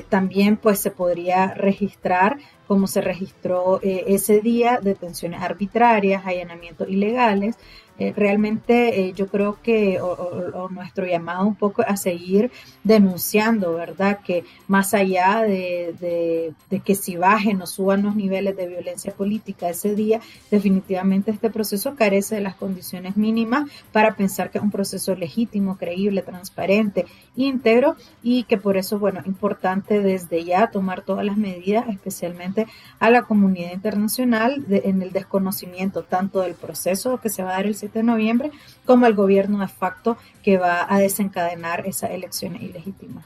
[0.10, 7.56] también pues se podría registrar como se registró eh, ese día, detenciones arbitrarias, allanamientos ilegales,
[8.00, 12.52] eh, realmente eh, yo creo que o, nuestro llamado un poco a seguir
[12.84, 14.20] denunciando, ¿verdad?
[14.26, 16.54] Que más allá de,
[16.84, 21.96] que si bajen o suban los niveles de violencia política ese día, definitivamente este proceso
[21.96, 27.96] carece de las condiciones mínimas para pensar que es un proceso legítimo, creíble, transparente, íntegro
[28.24, 32.66] y que por eso, bueno, importante desde ya tomar todas las medidas, especialmente
[33.00, 37.66] a la comunidad internacional en el desconocimiento tanto del proceso que se va a dar
[37.68, 38.52] el de noviembre,
[38.86, 43.26] como el gobierno de facto que va a desencadenar esas elecciones ilegítimas.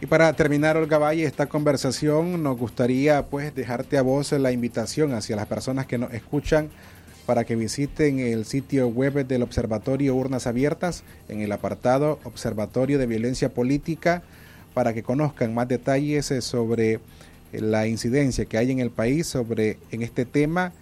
[0.00, 5.14] Y para terminar, Olga Valle, esta conversación, nos gustaría pues dejarte a vos la invitación
[5.14, 6.68] hacia las personas que nos escuchan
[7.24, 13.06] para que visiten el sitio web del Observatorio Urnas Abiertas en el apartado Observatorio de
[13.06, 14.22] Violencia Política
[14.74, 17.00] para que conozcan más detalles sobre
[17.52, 20.72] la incidencia que hay en el país sobre en este tema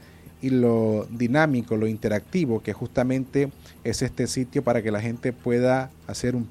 [0.45, 3.49] y lo dinámico, lo interactivo que justamente
[3.83, 6.47] es este sitio para que la gente pueda hacer un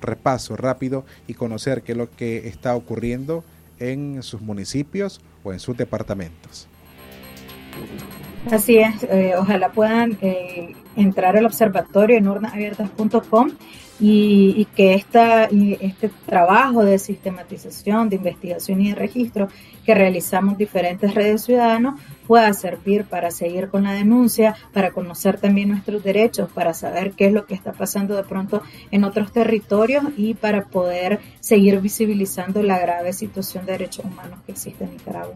[0.00, 3.44] repaso rápido y conocer qué es lo que está ocurriendo
[3.78, 6.66] en sus municipios o en sus departamentos.
[8.50, 13.52] Así es, eh, ojalá puedan eh, entrar al observatorio en urnasabiertas.com
[14.00, 19.48] y, y, que esta, y este trabajo de sistematización, de investigación y de registro
[19.90, 25.68] que realizamos diferentes redes ciudadanos pueda servir para seguir con la denuncia, para conocer también
[25.68, 30.04] nuestros derechos, para saber qué es lo que está pasando de pronto en otros territorios
[30.16, 35.34] y para poder seguir visibilizando la grave situación de derechos humanos que existe en Nicaragua.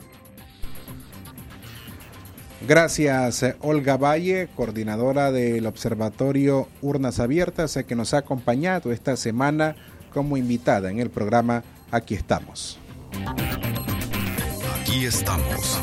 [2.68, 9.16] Gracias, eh, Olga Valle, coordinadora del Observatorio Urnas Abiertas, eh, que nos ha acompañado esta
[9.16, 9.74] semana
[10.12, 12.78] como invitada en el programa Aquí estamos.
[14.94, 15.82] Aquí estamos.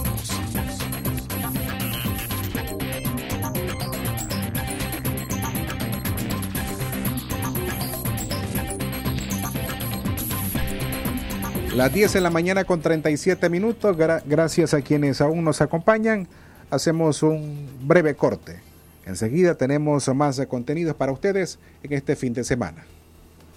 [11.75, 13.98] Las 10 de la mañana con 37 minutos.
[13.98, 16.29] gracias a quienes aún nos acompañan
[16.69, 18.62] hacemos un breve corte.
[19.06, 22.85] Enseguida tenemos más contenidos para ustedes en este fin de semana.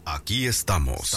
[0.05, 1.16] Aquí estamos.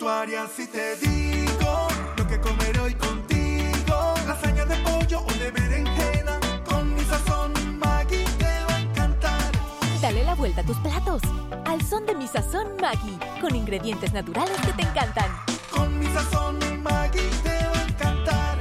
[0.00, 4.14] Varias si te digo lo que comeré hoy contigo.
[4.26, 9.52] Lasaña de pollo o de berenjena, con mi sazón Maggi te va a encantar.
[10.00, 11.22] Dale la vuelta a tus platos.
[11.66, 15.30] Al son de mi sazón Maggi, con ingredientes naturales que te encantan.
[15.70, 18.58] Con mi sazón Maggi te va a encantar.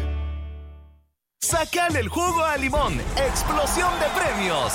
[1.40, 3.00] Sacale el jugo a limón.
[3.16, 4.74] Explosión de premios.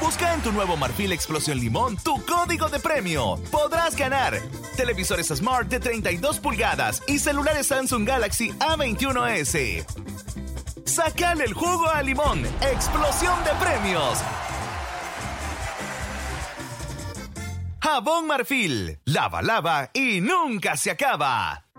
[0.00, 3.38] Busca en tu nuevo Marfil Explosión Limón tu código de premio.
[3.50, 4.40] Podrás ganar
[4.76, 9.84] televisores Smart de 32 pulgadas y celulares Samsung Galaxy A21s.
[10.86, 12.44] Sacale el jugo a limón.
[12.62, 14.18] Explosión de premios.
[17.80, 18.98] Jabón Marfil.
[19.04, 21.69] Lava, lava y nunca se acaba.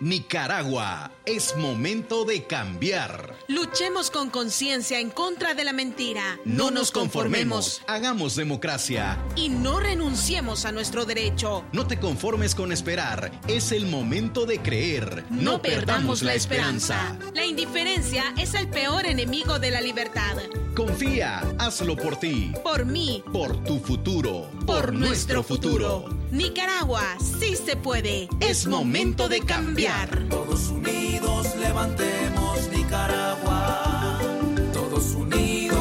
[0.00, 3.36] Nicaragua, es momento de cambiar.
[3.48, 6.38] Luchemos con conciencia en contra de la mentira.
[6.46, 7.82] No, nos conformemos.
[7.86, 9.18] Hagamos democracia.
[9.36, 11.64] Y no renunciemos a nuestro derecho.
[11.72, 13.30] No te conformes con esperar.
[13.46, 15.24] Es el momento de creer.
[15.28, 17.18] No, perdamos la esperanza.
[17.34, 20.38] La indiferencia es el peor enemigo de la libertad.
[20.80, 22.54] Confía, hazlo por ti.
[22.64, 23.22] Por mí.
[23.30, 24.50] Por tu futuro.
[24.66, 26.06] Por, nuestro futuro.
[26.30, 28.30] Nicaragua, sí se puede.
[28.40, 30.26] Es momento de cambiar.
[30.30, 34.18] Todos unidos levantemos Nicaragua.
[34.72, 35.76] Todos unidos.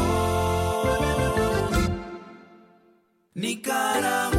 [3.36, 4.39] Nicaragua.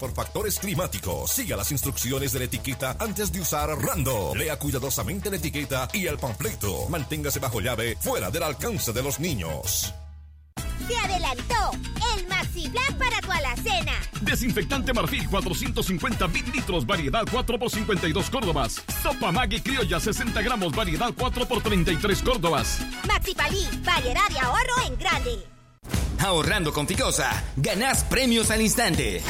[0.00, 1.30] por factores climáticos.
[1.30, 4.34] Siga las instrucciones de la etiqueta antes de usar Rando.
[4.34, 6.88] Lea cuidadosamente la etiqueta y el panfleto.
[6.88, 9.94] Manténgase bajo llave, fuera del alcance de los niños.
[10.88, 11.70] Se adelantó
[12.16, 13.92] el Maxi Plan para tu alacena.
[14.22, 18.82] Desinfectante Marfil 450 litros, variedad 4 por 52 Córdobas.
[19.02, 22.80] Sopa Maggi Criolla 60 gramos, variedad 4 por 33 Córdobas.
[23.06, 25.59] Maxi Palí, variedad de ahorro en grande.
[26.22, 29.22] Ahorrando con Ficosa, ganás premios al instante.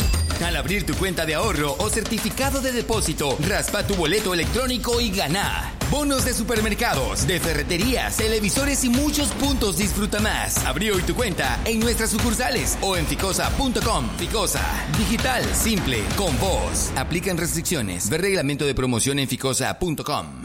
[0.44, 5.10] Al abrir tu cuenta de ahorro o certificado de depósito, raspa tu boleto electrónico y
[5.10, 5.72] gana.
[5.90, 10.64] Bonos de supermercados, de ferreterías, televisores y muchos puntos disfruta más.
[10.66, 14.08] Abrí hoy tu cuenta en nuestras sucursales o en ficosa.com.
[14.18, 14.64] Ficosa,
[14.98, 16.90] digital, simple, con vos.
[16.96, 18.10] Aplican restricciones.
[18.10, 20.44] Ver reglamento de promoción en ficosa.com.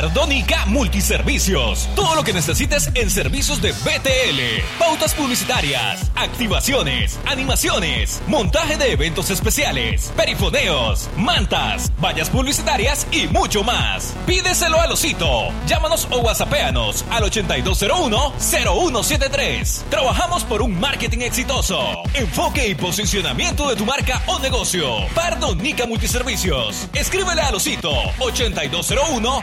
[0.00, 1.86] Pardónica Multiservicios.
[1.94, 4.64] Todo lo que necesites en servicios de BTL.
[4.78, 14.14] Pautas publicitarias, activaciones, animaciones, montaje de eventos especiales, perifoneos, mantas, vallas publicitarias y mucho más.
[14.24, 15.50] Pídeselo al osito.
[15.66, 19.82] Llámanos o whatsappeanos al 8201-0173.
[19.90, 21.78] Trabajamos por un marketing exitoso.
[22.14, 25.06] Enfoque y posicionamiento de tu marca o negocio.
[25.14, 26.88] Pardónica Multiservicios.
[26.94, 29.42] Escríbele al osito 8201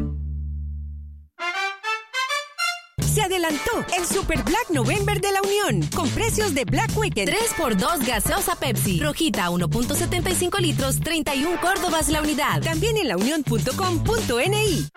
[3.13, 7.29] Se adelantó el Super Black November de la Unión con precios de Black Weekend.
[7.29, 9.01] 3x2 gaseosa Pepsi.
[9.01, 12.61] Rojita 1.75 litros, 31 Córdobas la unidad.
[12.61, 14.87] También en launión.com.ni.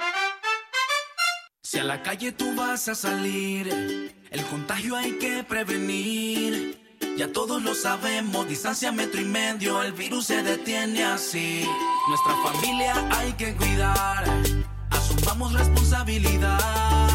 [1.60, 6.80] Si a la calle tú vas a salir, el contagio hay que prevenir.
[7.16, 11.66] Ya todos lo sabemos, distancia metro y medio, el virus se detiene así.
[12.08, 14.24] Nuestra familia hay que cuidar,
[14.90, 17.14] asumamos responsabilidad.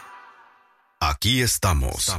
[1.23, 2.09] Aquí estamos.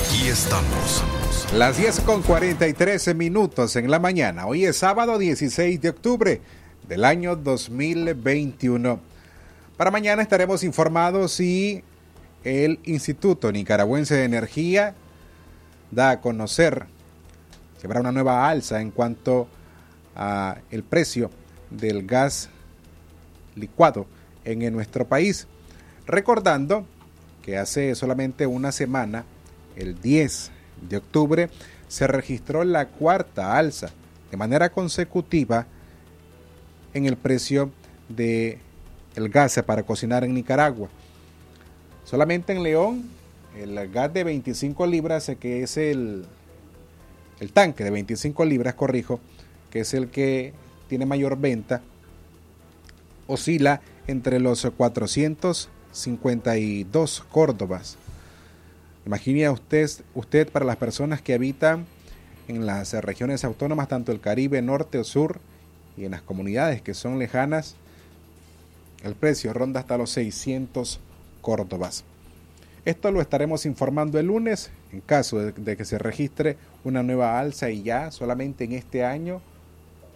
[0.00, 1.04] Aquí estamos.
[1.52, 4.46] Las 10 con 43 minutos en la mañana.
[4.46, 6.40] Hoy es sábado 16 de octubre
[6.88, 8.98] del año 2021.
[9.76, 11.84] Para mañana estaremos informados si
[12.44, 14.94] el Instituto Nicaragüense de Energía
[15.90, 16.86] da a conocer
[17.78, 19.56] que habrá una nueva alza en cuanto a
[20.70, 21.30] el precio
[21.70, 22.48] del gas
[23.54, 24.06] licuado
[24.44, 25.46] en nuestro país.
[26.06, 26.86] Recordando
[27.42, 29.24] que hace solamente una semana,
[29.76, 30.50] el 10
[30.88, 31.50] de octubre,
[31.88, 33.90] se registró la cuarta alza
[34.30, 35.66] de manera consecutiva
[36.94, 37.70] en el precio
[38.08, 38.58] de
[39.14, 40.88] el gas para cocinar en Nicaragua.
[42.04, 43.04] Solamente en León,
[43.56, 46.26] el gas de 25 libras, que es el,
[47.40, 49.20] el tanque de 25 libras, corrijo,
[49.70, 50.52] que es el que
[50.88, 51.80] tiene mayor venta,
[53.26, 57.96] oscila entre los 452 córdobas.
[59.04, 61.86] Imagine usted, usted para las personas que habitan
[62.48, 65.40] en las regiones autónomas, tanto el Caribe, norte o sur,
[65.96, 67.74] y en las comunidades que son lejanas,
[69.02, 71.00] el precio ronda hasta los 600
[71.40, 72.04] córdobas.
[72.84, 77.70] Esto lo estaremos informando el lunes en caso de, que se registre una nueva alza
[77.70, 79.40] y ya solamente en este año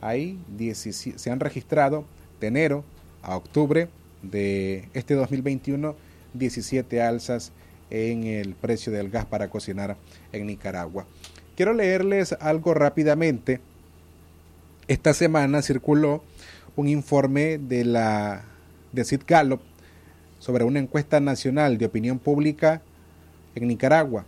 [0.01, 0.39] hay
[0.73, 2.05] se han registrado
[2.41, 2.85] de enero
[3.23, 3.89] a octubre
[4.23, 5.95] de este 2021
[6.35, 7.53] 17 alzas
[7.91, 9.97] en el precio del gas para cocinar
[10.33, 11.07] en Nicaragua.
[11.57, 13.61] Quiero leerles algo rápidamente.
[14.89, 16.23] Esta semana circuló
[16.77, 18.45] un informe de la
[18.93, 19.61] de Sid Gallup
[20.39, 22.83] sobre una encuesta nacional de opinión pública
[23.55, 24.25] en Nicaragua.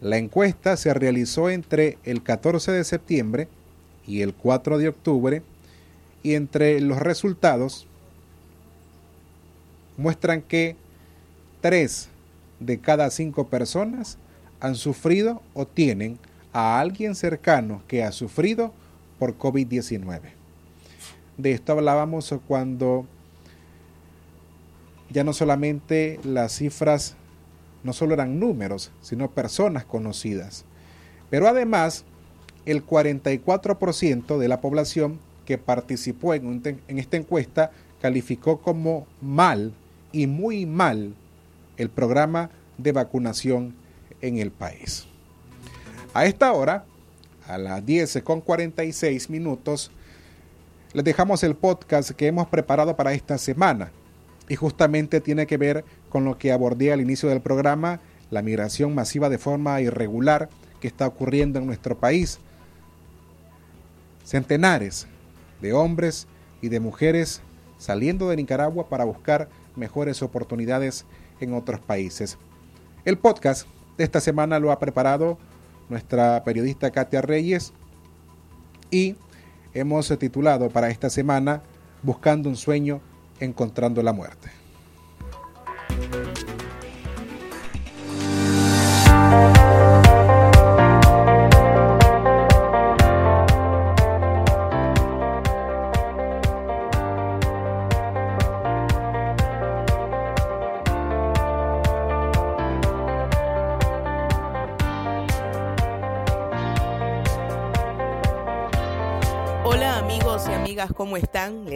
[0.00, 3.48] La encuesta se realizó entre el 14 de septiembre
[4.06, 5.42] y el 4 de octubre
[6.22, 7.86] y entre los resultados
[9.96, 10.76] muestran que
[11.60, 12.08] tres
[12.60, 14.18] de cada cinco personas
[14.60, 16.18] han sufrido o tienen
[16.52, 18.72] a alguien cercano que ha sufrido
[19.18, 20.20] por COVID-19.
[21.36, 23.06] De esto hablábamos cuando
[25.10, 27.16] ya no solamente las cifras
[27.84, 30.64] no solo eran números, sino personas conocidas.
[31.30, 32.04] Pero además,
[32.66, 37.70] el 44% de la población que participó en, en, esta encuesta
[38.02, 39.72] calificó como mal
[40.12, 41.14] y muy mal
[41.76, 43.74] el programa de vacunación
[44.20, 45.06] en el país.
[46.12, 46.84] A esta hora,
[47.46, 49.90] a las 10 con 46 minutos,
[50.92, 53.92] les dejamos el podcast que hemos preparado para esta semana
[54.48, 58.00] y justamente tiene que ver con lo que abordé al inicio del programa,
[58.30, 60.48] la migración masiva de forma irregular
[60.80, 62.38] que está ocurriendo en nuestro país.
[64.26, 65.06] Centenares
[65.62, 66.26] de hombres
[66.60, 67.42] y de mujeres
[67.78, 71.06] saliendo de Nicaragua para buscar mejores oportunidades
[71.38, 72.36] en otros países.
[73.04, 75.38] El podcast de esta semana lo ha preparado
[75.88, 77.72] nuestra periodista Katia Reyes
[78.90, 79.14] y
[79.74, 81.62] hemos titulado para esta semana
[82.02, 83.00] Buscando un sueño
[83.38, 84.50] encontrando la muerte.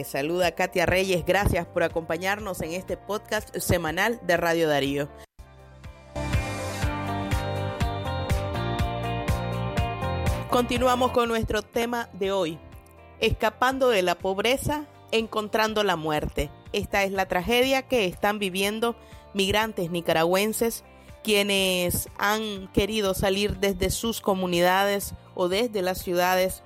[0.01, 1.23] Les saluda Katia Reyes.
[1.27, 5.09] Gracias por acompañarnos en este podcast semanal de Radio Darío.
[10.49, 12.57] Continuamos con nuestro tema de hoy,
[13.19, 16.49] escapando de la pobreza, encontrando la muerte.
[16.73, 18.95] Esta es la tragedia que están viviendo
[19.35, 20.83] migrantes nicaragüenses
[21.23, 26.63] quienes han querido salir desde sus comunidades o desde las ciudades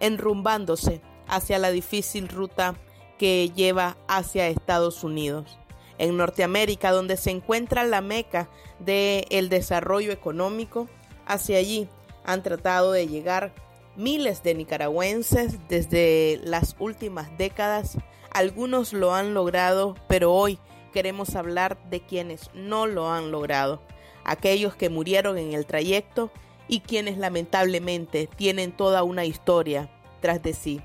[0.00, 1.00] enrumbándose
[1.32, 2.74] hacia la difícil ruta
[3.18, 5.58] que lleva hacia Estados Unidos.
[5.96, 10.88] En Norteamérica, donde se encuentra la meca del desarrollo económico,
[11.26, 11.88] hacia allí
[12.24, 13.54] han tratado de llegar
[13.96, 17.96] miles de nicaragüenses desde las últimas décadas.
[18.30, 20.58] Algunos lo han logrado, pero hoy
[20.92, 23.80] queremos hablar de quienes no lo han logrado,
[24.24, 26.30] aquellos que murieron en el trayecto
[26.68, 30.82] y quienes lamentablemente tienen toda una historia tras de sí.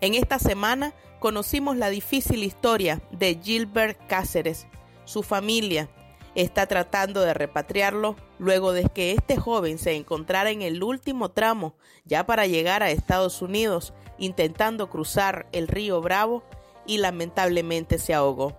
[0.00, 4.68] En esta semana conocimos la difícil historia de Gilbert Cáceres.
[5.04, 5.90] Su familia
[6.36, 11.74] está tratando de repatriarlo luego de que este joven se encontrara en el último tramo
[12.04, 16.44] ya para llegar a Estados Unidos intentando cruzar el río Bravo
[16.86, 18.56] y lamentablemente se ahogó.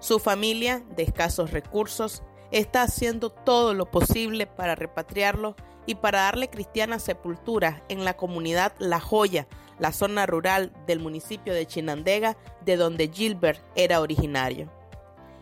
[0.00, 5.56] Su familia, de escasos recursos, está haciendo todo lo posible para repatriarlo
[5.86, 9.48] y para darle cristiana sepultura en la comunidad La Joya,
[9.78, 14.70] la zona rural del municipio de Chinandega, de donde Gilbert era originario.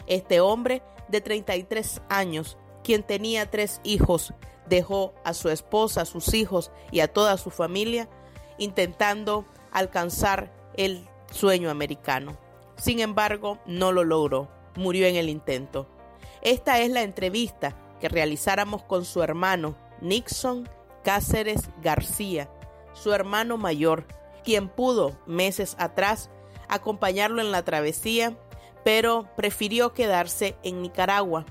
[0.07, 4.32] Este hombre de 33 años, quien tenía tres hijos,
[4.68, 8.09] dejó a su esposa, a sus hijos y a toda su familia
[8.59, 12.37] intentando alcanzar el sueño americano.
[12.76, 15.89] Sin embargo, no lo logró, murió en el intento.
[16.43, 20.68] Esta es la entrevista que realizáramos con su hermano Nixon
[21.03, 22.51] Cáceres García,
[22.93, 24.07] su hermano mayor,
[24.47, 26.31] quien pudo meses atrás
[26.69, 28.39] acompañarlo en la travesía,
[28.85, 31.45] pero prefirió quedarse en Nicaragua.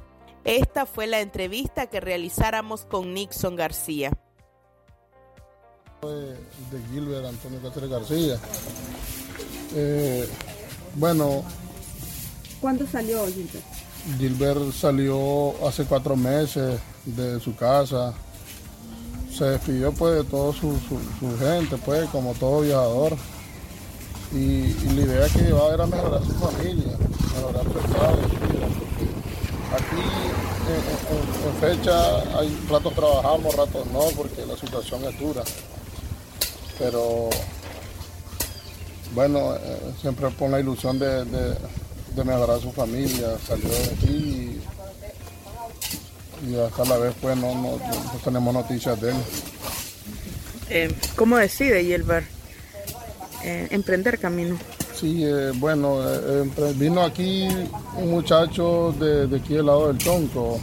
[0.46, 4.12] Esta fue la entrevista que realizáramos con Nixon García.
[6.02, 6.38] De,
[6.92, 8.40] Gilbert Antonio Cáceres García.
[9.76, 10.30] Eh,
[10.96, 11.44] bueno.
[12.62, 13.66] ¿Cuándo salió Gilbert?
[14.18, 18.14] Gilbert salió hace cuatro meses de su casa.
[19.38, 20.80] Se despidió pues de toda su,
[21.40, 23.16] gente, pues, como todo viajador.
[24.34, 26.98] Y, la idea que llevaba era mejorar su familia,
[27.36, 28.18] mejorar su estado.
[29.74, 30.02] Aquí
[30.72, 35.44] en, fecha hay ratos trabajamos, ratos no, porque la situación es dura.
[36.80, 37.30] Pero
[39.14, 41.56] bueno, eh, siempre pone la ilusión de
[42.16, 44.62] de mejorar su familia, salió de aquí y,
[46.66, 47.80] hasta la vez pues no, no,
[48.24, 49.16] tenemos noticias de él.
[50.70, 52.26] Eh, ¿Cómo decide Gilbert
[53.44, 54.58] eh, emprender camino?
[54.94, 56.00] Sí, eh, bueno,
[56.76, 57.48] vino aquí
[57.98, 60.60] un muchacho de, aquí del lado del Tonco,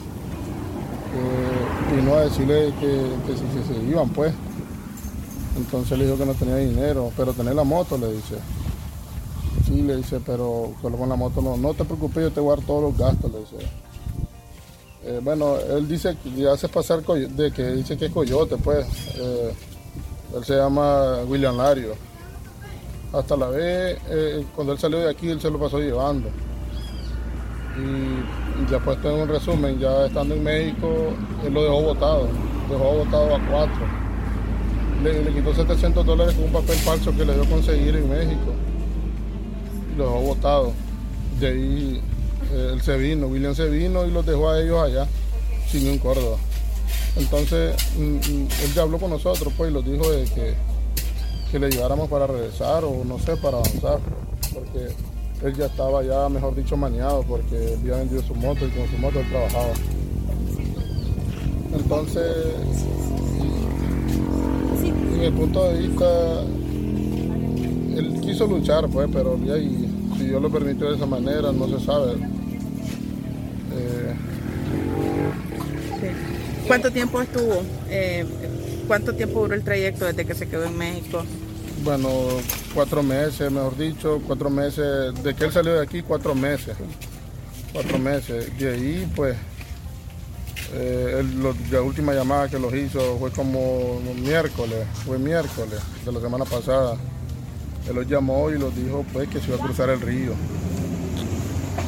[1.94, 4.32] vino a decirle que, si se iban pues.
[5.54, 8.36] Entonces le dijo que no tenía dinero, pero tenía la moto, le dice.
[9.66, 12.82] Sí, le dice, pero con la moto no, no te preocupes, yo te dar todos
[12.82, 13.68] los gastos, le dice.
[15.04, 18.86] Eh, bueno, él dice que hace pasar de que dice que es coyote, pues.
[19.16, 19.52] Eh,
[20.36, 21.94] él se llama William Lario.
[23.12, 26.28] Hasta la vez, eh, cuando él salió de aquí, él se lo pasó llevando.
[27.76, 30.88] Y, ya puesto en un resumen, ya estando en México,
[31.44, 32.28] él lo dejó votado.
[32.70, 33.86] Dejó votado a cuatro.
[35.02, 38.52] Le, quitó 700 dólares con un papel falso que le dio conseguir en México
[39.96, 40.72] los dejó botados.
[41.40, 42.00] De ahí
[42.52, 45.06] él se vino, William se vino y los dejó a ellos allá,
[45.70, 46.36] sin un Córdoba.
[47.16, 50.54] Entonces mm, mm, él ya habló con nosotros pues y nos dijo de que,
[51.50, 53.98] que le ayudáramos para regresar o no sé, para avanzar,
[54.54, 54.88] porque
[55.44, 58.98] él ya estaba ya, mejor dicho, maniado porque había vendido su moto y con su
[58.98, 59.72] moto él trabajaba.
[61.74, 62.36] Entonces,
[65.14, 66.42] en el punto de vista
[67.96, 71.84] él quiso luchar, pues, pero ya, si Dios lo permitió de esa manera, no se
[71.84, 72.12] sabe.
[73.74, 74.14] Eh,
[76.66, 77.62] ¿Cuánto tiempo estuvo?
[77.88, 78.26] Eh,
[78.86, 81.24] ¿Cuánto tiempo duró el trayecto desde que se quedó en México?
[81.84, 82.08] Bueno,
[82.74, 85.14] cuatro meses, mejor dicho, cuatro meses.
[85.22, 86.76] De que él salió de aquí, cuatro meses.
[87.72, 88.56] Cuatro meses.
[88.58, 89.36] De ahí, pues,
[90.74, 91.22] eh,
[91.70, 96.96] la última llamada que los hizo fue como miércoles, fue miércoles de la semana pasada.
[97.88, 100.32] Él los llamó y los dijo pues que se iba a cruzar el río.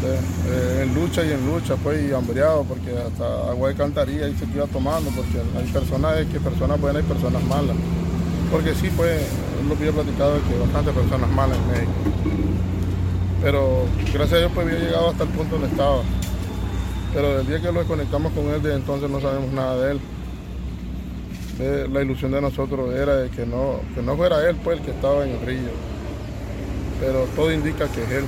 [0.04, 4.34] Eh, en lucha y en lucha pues y hambriado porque hasta agua de cantaría y
[4.36, 7.76] se iba tomando porque hay personas que personas buenas y personas malas.
[8.50, 9.20] Porque sí pues
[9.66, 11.92] lo había platicado de que bastantes personas malas en México.
[13.42, 16.02] Pero gracias a Dios pues había llegado hasta el punto donde estaba.
[17.14, 20.00] Pero del día que lo desconectamos con él, desde entonces no sabemos nada de él
[21.58, 24.90] la ilusión de nosotros era de que no, que no fuera él pues el que
[24.90, 25.70] estaba en el río.
[27.00, 28.24] Pero todo indica que es él.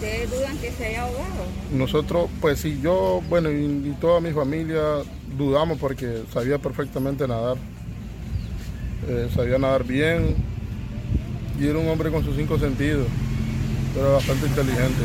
[0.00, 1.44] ¿Ustedes dudan que se haya ahogado?
[1.74, 4.80] Nosotros, pues sí, yo, bueno, y, toda mi familia
[5.36, 7.58] dudamos porque sabía perfectamente nadar.
[9.06, 10.36] Eh, sabía nadar bien
[11.60, 13.06] y era un hombre con sus cinco sentidos,
[13.94, 15.02] pero bastante inteligente.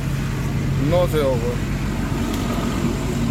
[0.89, 1.51] No se ahogó.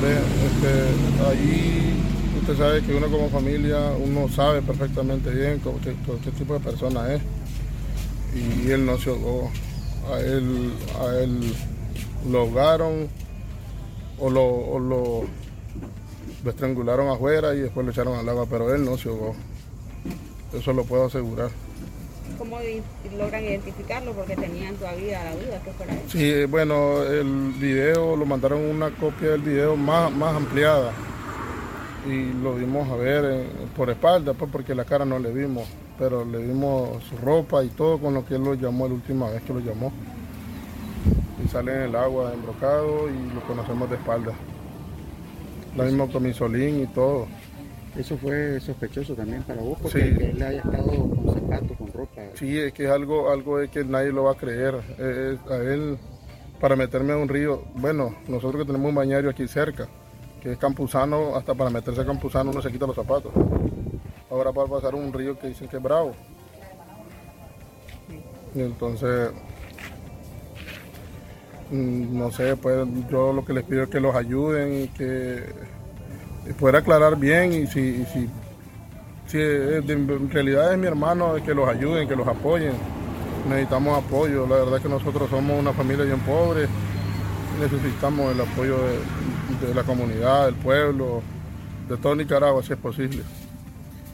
[0.04, 1.94] Este, ahí
[2.42, 7.22] usted sabe que uno como familia, uno sabe perfectamente bien qué, tipo de persona es.
[8.34, 9.50] Y él no se ahogó.
[10.12, 11.54] A él, a él
[12.30, 13.08] lo ahogaron
[14.18, 15.24] o lo, lo,
[16.48, 19.34] estrangularon afuera y después lo echaron al agua, pero él no se ahogó.
[20.52, 21.50] Eso lo puedo asegurar.
[22.38, 22.58] ¿Cómo
[23.16, 24.12] logran identificarlo?
[24.12, 26.00] Porque tenían todavía la duda que fuera él.
[26.08, 30.92] Sí, bueno, el video, lo mandaron una copia del video más, más ampliada
[32.06, 33.46] y lo vimos a ver eh,
[33.76, 35.66] por espalda, pues porque la cara no le vimos,
[35.98, 39.28] pero le vimos su ropa y todo con lo que él lo llamó la última
[39.30, 39.92] vez que lo llamó.
[41.44, 44.32] Y sale en el agua embrocado y lo conocemos de espalda.
[45.76, 47.26] Lo mismo con misolín y todo.
[47.96, 50.16] Eso fue sospechoso también para vos, porque Sí.
[50.18, 52.22] que él haya estado con zapatos, con ropa.
[52.34, 54.80] Sí, es que es algo, algo de que nadie lo va a creer.
[54.98, 55.96] Eh, a él,
[56.60, 59.86] para meterme a un río, bueno, nosotros que tenemos un bañario aquí cerca,
[60.42, 63.32] que es Campuzano, hasta para meterse a Campuzano uno se quita los zapatos.
[64.34, 66.12] Ahora para pasar un río que dicen que es bravo.
[68.52, 69.30] Y entonces,
[71.70, 75.44] mm, no sé, pues yo lo que les pido es que los ayuden y que
[76.58, 78.28] poder aclarar bien y si, si
[79.28, 82.72] si es en realidad es mi hermano, que los ayuden, que los apoyen.
[83.48, 84.48] Necesitamos apoyo.
[84.48, 86.66] La verdad es que nosotros somos una familia bien pobre.
[87.60, 88.78] Necesitamos el apoyo
[89.60, 91.22] de la comunidad, del pueblo,
[91.88, 93.22] de todo Nicaragua, si es posible.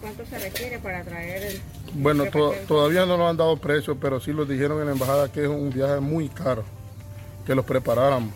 [0.01, 1.61] ¿Cuánto se requiere para traer el...
[1.95, 5.31] Bueno, to- todavía no nos han dado precio, pero sí los dijeron en la embajada
[5.31, 6.65] que es un viaje muy caro,
[7.47, 8.33] que los preparáramos.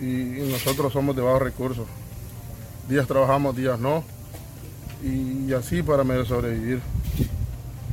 [0.00, 1.86] Y, y nosotros somos de bajos recursos.
[2.88, 4.04] Días trabajamos, días no.
[5.02, 6.80] Y, así para medio sobrevivir.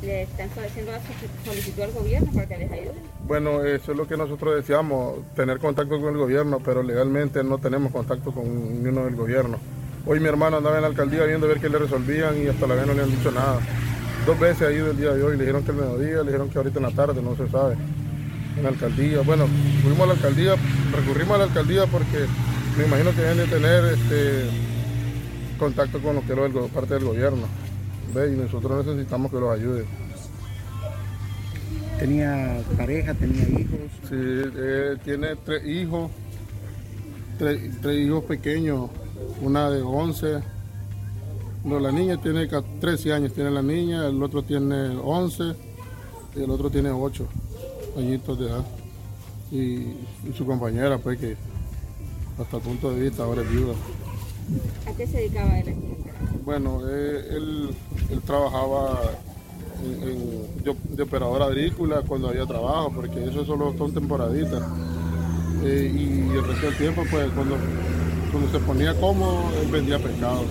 [0.01, 1.01] ¿Le están haciendo la
[1.45, 2.93] solicitud al gobierno para que les ayude?
[3.25, 7.57] Bueno, eso es lo que nosotros deseamos, tener contacto con el gobierno, pero legalmente no
[7.57, 9.57] tenemos contacto con ni uno del gobierno.
[10.07, 12.65] Hoy mi hermano andaba en la alcaldía viendo a ver qué le resolvían y hasta
[12.65, 13.59] la vez no le han dicho nada.
[14.25, 16.49] Dos veces ha ido el día de hoy, le dijeron que el mediodía, le dijeron
[16.49, 17.75] que ahorita en la tarde, no se sabe.
[18.55, 19.45] En la alcaldía, bueno,
[19.83, 20.55] fuimos a la alcaldía,
[20.95, 22.25] recurrimos a la alcaldía porque
[22.77, 24.49] me imagino que deben de tener este
[25.59, 27.43] contacto con lo que go- parte del gobierno.
[28.13, 28.31] ¿ve?
[28.33, 29.85] Y nosotros necesitamos que los ayuden.
[31.99, 33.79] Tenía pareja, tenía hijos.
[34.09, 36.11] Sí, eh, tiene tres hijos,
[37.39, 38.89] tres, tres hijos pequeños,
[39.41, 40.39] una de 11,
[41.65, 45.43] no, la niña tiene ca- 13 años, tiene la niña, el otro tiene 11
[46.35, 47.25] y el otro tiene 8
[47.97, 48.65] añitos de edad.
[49.51, 51.35] Y, y su compañera, pues que
[52.39, 53.73] hasta el punto de vista ahora es viuda.
[54.87, 55.75] ¿A qué se dedicaba él?
[56.45, 57.69] Bueno, eh, él,
[58.11, 59.01] él trabajaba
[59.83, 64.63] en- en- de, de operador agrícola cuando había trabajo, porque eso solo son temporaditas.
[65.63, 67.55] Eh, y el resto del tiempo, pues cuando,
[68.31, 70.41] cuando se ponía cómodo, él vendía pescado.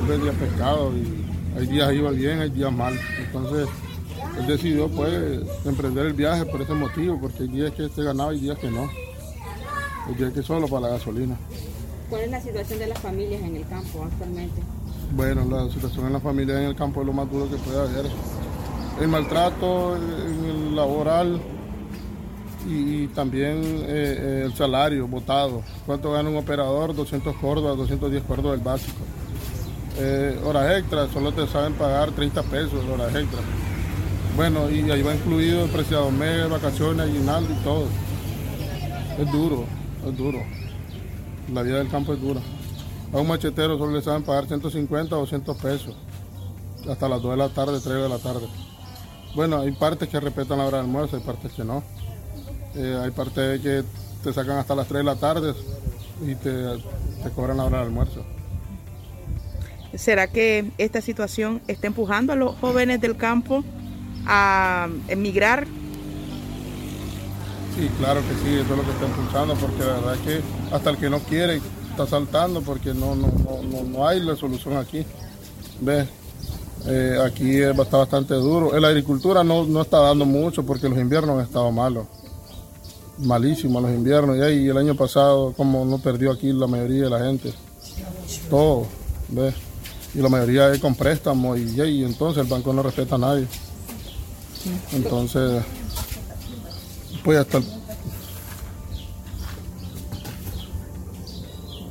[0.00, 1.22] Él vendía pescado y
[1.58, 2.98] hay días iba bien, hay días mal.
[3.18, 3.68] Entonces,
[4.38, 8.34] él decidió pues emprender el viaje por ese motivo, porque hay días que se ganaba
[8.34, 8.88] y días que no.
[10.06, 11.36] Hay días que solo para la gasolina.
[12.08, 14.60] ¿Cuál es la situación de las familias en el campo actualmente?
[15.14, 17.80] Bueno, la situación en la familia en el campo es lo más duro que puede
[17.80, 18.06] haber.
[19.00, 21.40] El maltrato en el laboral
[22.66, 25.62] y, también eh, eh, el salario votado.
[25.86, 26.94] ¿Cuánto gana un operador?
[26.94, 28.98] 200 córdobas, 210 córdobas el básico.
[29.98, 33.42] Eh, horas extras, solo te saben pagar 30 pesos horas extras.
[34.36, 37.86] Bueno, y ahí va incluido el preciado mes, vacaciones, aguinaldo y todo.
[39.18, 39.66] Es duro,
[40.06, 40.38] es duro.
[41.52, 42.40] La vida del campo es dura.
[43.12, 45.94] A un machetero solo le saben pagar 150 o 200 pesos.
[46.88, 48.46] Hasta las 2 de la tarde, 3 de la tarde.
[49.34, 51.82] Bueno, hay partes que respetan la hora de almuerzo, hay partes que no.
[52.74, 53.84] Eh, hay partes que
[54.24, 55.54] te sacan hasta las 3 de la tarde
[56.26, 56.50] y te,
[57.22, 58.24] te cobran la hora de almuerzo.
[59.94, 63.62] ¿Será que esta situación está empujando a los jóvenes del campo
[64.26, 65.66] a emigrar?
[67.76, 70.40] Sí, claro que sí, eso es lo que está impulsando, porque la verdad es que
[70.74, 71.60] hasta el que no quiere
[71.90, 75.04] está saltando porque no, no, no, no, no hay la solución aquí.
[75.80, 76.08] ¿Ves?
[76.86, 78.74] Eh, aquí es- está bastante duro.
[78.74, 82.06] En la agricultura no, no está dando mucho porque los inviernos han estado malos.
[83.18, 84.36] Malísimos los inviernos.
[84.36, 87.52] Y ahí el año pasado, como no perdió aquí la mayoría de la gente.
[88.50, 88.86] Todo.
[89.28, 89.54] ¿Ves?
[90.14, 93.46] Y la mayoría es con préstamos y, y entonces el banco no respeta a nadie.
[94.92, 95.62] Entonces,
[97.24, 97.64] pues hasta el,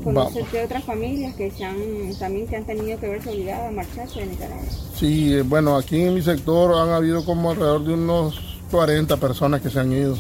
[0.04, 1.78] ¿Conocer de otras familias que se han,
[2.18, 4.64] también que han tenido que verse obligadas a marcharse de Nicaragua?
[4.96, 8.40] Sí, eh, bueno, aquí en mi sector han habido como alrededor de unos
[8.72, 10.18] 40 personas que se han ido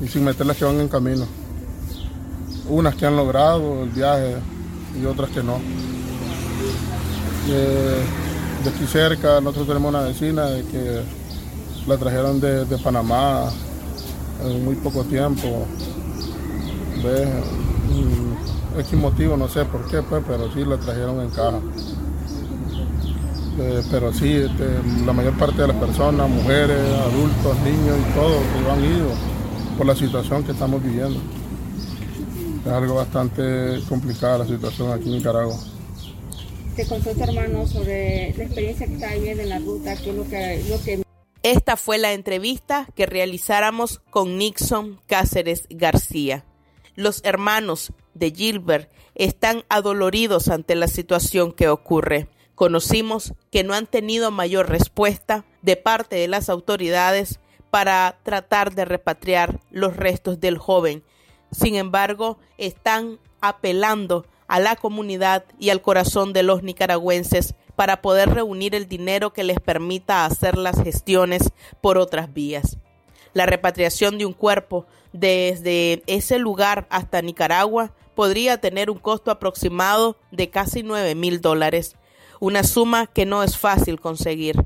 [0.00, 1.26] y sin meter las que van en camino.
[2.68, 4.36] Unas que han logrado el viaje
[5.00, 5.58] y otras que no.
[7.48, 8.04] Eh,
[8.64, 11.02] de aquí cerca nosotros tenemos una vecina de que
[11.86, 13.50] la trajeron de, Panamá
[14.44, 15.66] en muy poco tiempo.
[17.02, 17.28] ¿Ves?
[17.90, 21.60] Mm, X motivo, no sé por qué, pues, pero sí la trajeron en caja.
[23.58, 24.68] Eh, pero sí, este,
[25.06, 29.35] la mayor parte de las personas, mujeres, adultos, niños y todos, se han ido
[29.76, 31.20] por la situación que estamos viviendo.
[32.64, 35.56] Es algo bastante complicada la situación aquí en Nicaragua.
[36.76, 40.16] este, con sus hermanos sobre la experiencia que está viviendo en la ruta, que es
[40.16, 41.06] lo que, lo que
[41.42, 46.44] esta fue la entrevista que realizáramos con Nixon Cáceres García.
[46.96, 52.28] Los hermanos de Gilbert están adoloridos ante la situación que ocurre.
[52.56, 57.38] Conocimos que no han tenido mayor respuesta de parte de las autoridades
[57.70, 61.02] para tratar de repatriar los restos del joven.
[61.50, 68.30] Sin embargo, están apelando a la comunidad y al corazón de los nicaragüenses para poder
[68.30, 72.78] reunir el dinero que les permita hacer las gestiones por otras vías.
[73.34, 80.16] La repatriación de un cuerpo desde ese lugar hasta Nicaragua podría tener un costo aproximado
[80.30, 81.96] de casi 9 mil dólares,
[82.40, 84.64] una suma que no es fácil conseguir.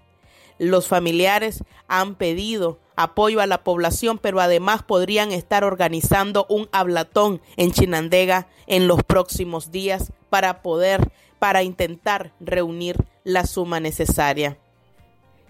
[0.59, 7.41] Los familiares han pedido apoyo a la población, pero además podrían estar organizando un hablatón
[7.57, 14.59] en Chinandega en los próximos días para poder para intentar reunir la suma necesaria.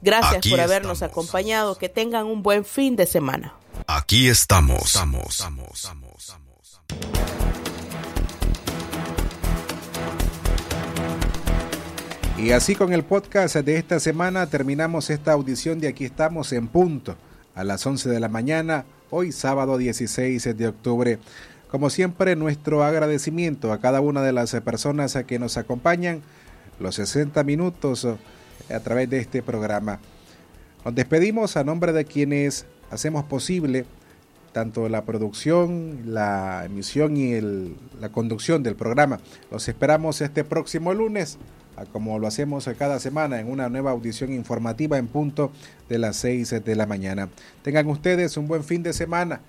[0.01, 1.77] Gracias por habernos acompañado.
[1.77, 3.55] Que tengan un buen fin de semana.
[3.87, 4.97] Aquí estamos.
[12.39, 16.69] Y así con el podcast de esta semana terminamos esta audición de Aquí estamos en
[16.69, 17.17] punto
[17.55, 21.19] a las 11 de la mañana, hoy sábado 16 de octubre.
[21.71, 26.23] Como siempre, nuestro agradecimiento a cada una de las personas que nos acompañan
[26.79, 30.01] los 60 minutos a través de este programa.
[30.85, 33.85] Nos despedimos a nombre de quienes hacemos posible
[34.53, 37.41] tanto la producción, la emisión y
[38.01, 39.21] la conducción del programa.
[39.51, 41.39] Los esperamos este próximo lunes,
[41.93, 45.51] como lo hacemos cada semana, en una nueva audición informativa en punto
[45.89, 47.29] de las 6 de la mañana.
[47.63, 49.41] Tengan ustedes un buen fin de semana.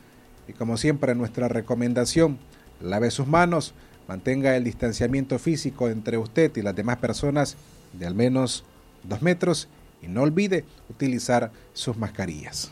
[0.48, 2.38] Y como siempre, nuestra recomendación,
[2.82, 3.74] lave sus manos,
[4.08, 7.58] mantenga el distanciamiento físico entre usted y las demás personas
[7.94, 8.64] de al menos
[9.04, 9.68] dos metros
[10.02, 12.72] y no olvide utilizar sus mascarillas.